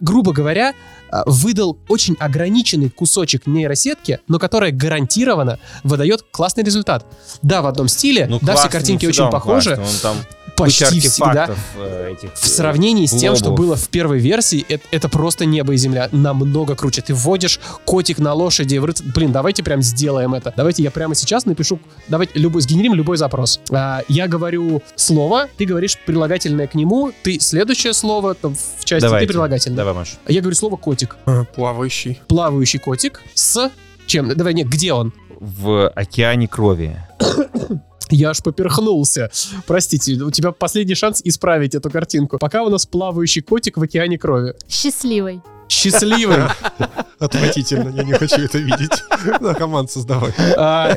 [0.00, 0.74] грубо говоря,
[1.10, 7.06] а, выдал очень ограниченный кусочек нейросетки, но которая гарантированно выдает классный результат.
[7.42, 10.16] Да, в одном стиле, Ну, да, все картинки очень похожи, классный, Он там
[10.56, 11.44] почти куча всегда.
[11.44, 15.44] артефактов, э, этих, В сравнении с тем, что было в первой версии, это, это просто
[15.44, 16.08] небо и земля.
[16.12, 17.02] Намного круче.
[17.02, 20.52] Ты вводишь котик на лошади в рыц- Блин, давайте прям сделаем это.
[20.56, 21.78] Давайте я прямо сейчас напишу...
[22.08, 23.60] Давайте любой, сгенерим любой запрос.
[23.70, 29.02] А, я говорю слово, ты говоришь прилагательное к нему, ты следующее слово там, в части,
[29.02, 29.26] Давайте.
[29.26, 29.76] ты прилагательное.
[29.76, 30.16] Давай, Маш.
[30.28, 31.16] Я говорю слово котик.
[31.54, 32.20] Плавающий.
[32.28, 33.70] Плавающий котик с
[34.06, 34.34] чем?
[34.36, 35.12] Давай, нет, где он?
[35.40, 36.96] В океане крови.
[38.10, 39.30] Я аж поперхнулся.
[39.66, 42.38] Простите, у тебя последний шанс исправить эту картинку.
[42.38, 44.54] Пока у нас плавающий котик в океане крови.
[44.68, 45.40] Счастливый.
[45.68, 46.38] Счастливый.
[47.18, 48.90] Отвратительно, я не хочу это видеть.
[49.40, 50.32] На команд создавай.
[50.56, 50.96] А,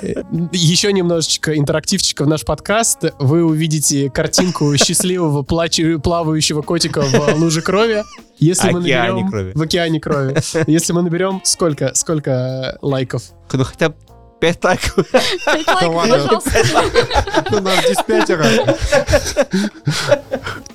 [0.52, 3.06] еще немножечко интерактивчика в наш подкаст.
[3.20, 8.04] Вы увидите картинку счастливого плачу- плавающего котика в луже крови.
[8.40, 9.30] Если мы Океане наберем...
[9.30, 9.52] крови.
[9.56, 10.36] В океане крови.
[10.68, 13.24] Если мы наберем сколько, сколько лайков?
[13.54, 13.96] Ну, хотя бы
[14.40, 15.12] 5 лайков.
[15.12, 16.14] Пять лайков, ладно.
[16.16, 16.52] пожалуйста.
[17.52, 18.46] Ну, нас здесь пятеро.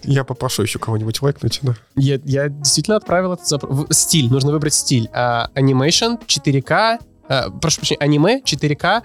[0.05, 1.61] Я попрошу еще кого-нибудь лайкнуть.
[1.63, 1.75] да.
[1.97, 3.87] Я, я действительно отправил этот запрос.
[3.91, 5.09] Стиль, нужно выбрать стиль.
[5.13, 6.99] А, Animation, 4К,
[7.29, 9.03] а, прошу прощения, аниме, 4К,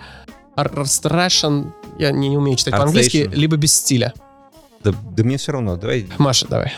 [0.55, 4.13] ар- Russian, я не, не умею читать по-английски, либо без стиля.
[4.83, 6.07] Да, да мне все равно, давай.
[6.17, 6.73] Маша, давай.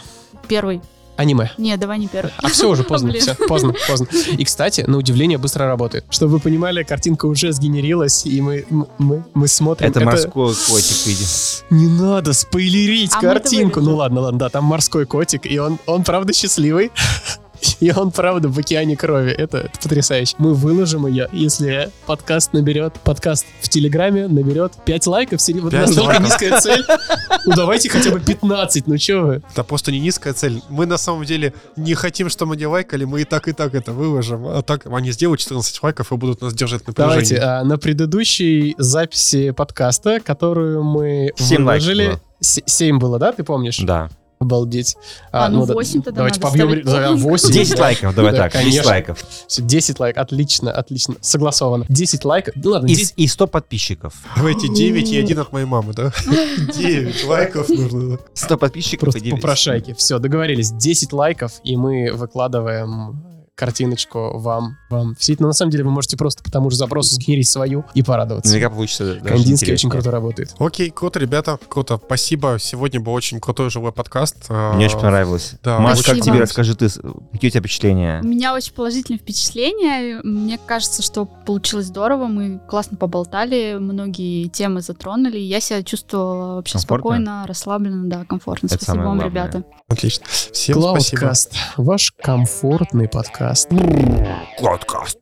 [0.48, 0.82] Первый.
[1.20, 1.52] Аниме.
[1.58, 2.32] Нет, давай не первый.
[2.38, 4.08] А все уже поздно, все, поздно, поздно.
[4.38, 6.06] И, кстати, на удивление быстро работает.
[6.10, 9.90] Чтобы вы понимали, картинка уже сгенерилась, и мы, мы, мы смотрим.
[9.90, 11.66] Это морской котик видит.
[11.72, 13.82] Не надо спойлерить А это картинку.
[13.82, 16.90] Ну ладно, ладно, да, там морской котик, и он, он правда счастливый.
[17.80, 19.32] И он, правда, в океане крови.
[19.32, 20.36] Это, это потрясающе.
[20.38, 25.42] Мы выложим ее, если подкаст наберет, подкаст в Телеграме наберет 5 лайков.
[25.42, 26.26] Сери- Вот Пять настолько лайков.
[26.28, 26.86] низкая цель.
[27.46, 29.42] Ну давайте хотя бы 15, ну чё вы?
[29.52, 30.62] Это просто не низкая цель.
[30.70, 33.92] Мы на самом деле не хотим, чтобы они лайкали, мы и так, и так это
[33.94, 34.46] выложим.
[34.48, 38.76] А так они сделают 14 лайков и будут нас держать в Давайте, а, на предыдущей
[38.78, 42.08] записи подкаста, которую мы Семь лайков выложили...
[42.08, 42.20] было.
[42.42, 43.80] 7 было, да, ты помнишь?
[43.80, 44.10] Да.
[44.40, 44.96] Обалдеть.
[45.34, 46.70] А, ну да- 8 тогда Давайте надо побьем...
[46.70, 47.28] ставить да, планку.
[47.30, 47.52] 8.
[47.52, 48.54] 10 лайков, давай Да, так.
[48.54, 48.90] 10 конечно.
[48.90, 49.26] лайков.
[49.48, 51.86] Всё, 10 лайков, отлично, отлично, согласовано.
[51.90, 53.14] 10 лайков, ну ладно, И, 10...
[53.18, 54.14] и 100 подписчиков.
[54.38, 56.14] Давайте 9 и один от моей мамы, да?
[56.78, 58.18] 9 лайков нужно.
[58.18, 58.24] да.
[58.34, 59.42] 100 подписчиков просто и 9.
[59.42, 59.94] попрошайки.
[59.94, 63.22] Все, договорились, 10 лайков, и мы выкладываем
[63.60, 65.42] картиночку вам, вам в сеть.
[65.42, 68.50] Но на самом деле вы можете просто по тому же запросу сгенерить свою и порадоваться.
[68.50, 70.56] Наверняка получится Кандинский очень круто работает.
[70.58, 72.00] Окей, круто, ребята, круто.
[72.04, 72.58] Спасибо.
[72.58, 74.46] Сегодня был очень крутой живой подкаст.
[74.48, 75.56] А, Мне очень понравилось.
[75.62, 76.26] Да, Маш, как спасибо.
[76.26, 76.40] тебе?
[76.40, 76.88] Расскажи ты,
[77.34, 78.22] какие у тебя впечатления?
[78.24, 80.22] У меня очень положительное впечатление.
[80.24, 82.28] Мне кажется, что получилось здорово.
[82.28, 85.38] Мы классно поболтали, многие темы затронули.
[85.38, 88.68] Я себя чувствовала вообще спокойно, расслабленно, да, комфортно.
[88.68, 89.26] Это Спасибо вам, главное.
[89.26, 89.64] ребята.
[89.90, 90.26] Отлично.
[90.30, 91.20] Всем спасибо.
[91.20, 93.49] Клаудкаст, ваш комфортный подкаст.
[93.50, 95.18] Подкаст.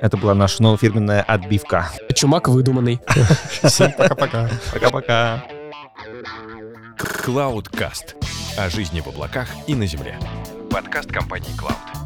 [0.00, 1.90] Это была наша новая фирменная отбивка.
[2.14, 2.98] Чумак выдуманный.
[3.62, 4.48] Всем пока-пока.
[4.72, 5.44] Пока-пока.
[6.98, 8.14] Cloudcast.
[8.56, 10.18] О жизни в облаках и на земле.
[10.70, 12.05] Подкаст компании Cloud.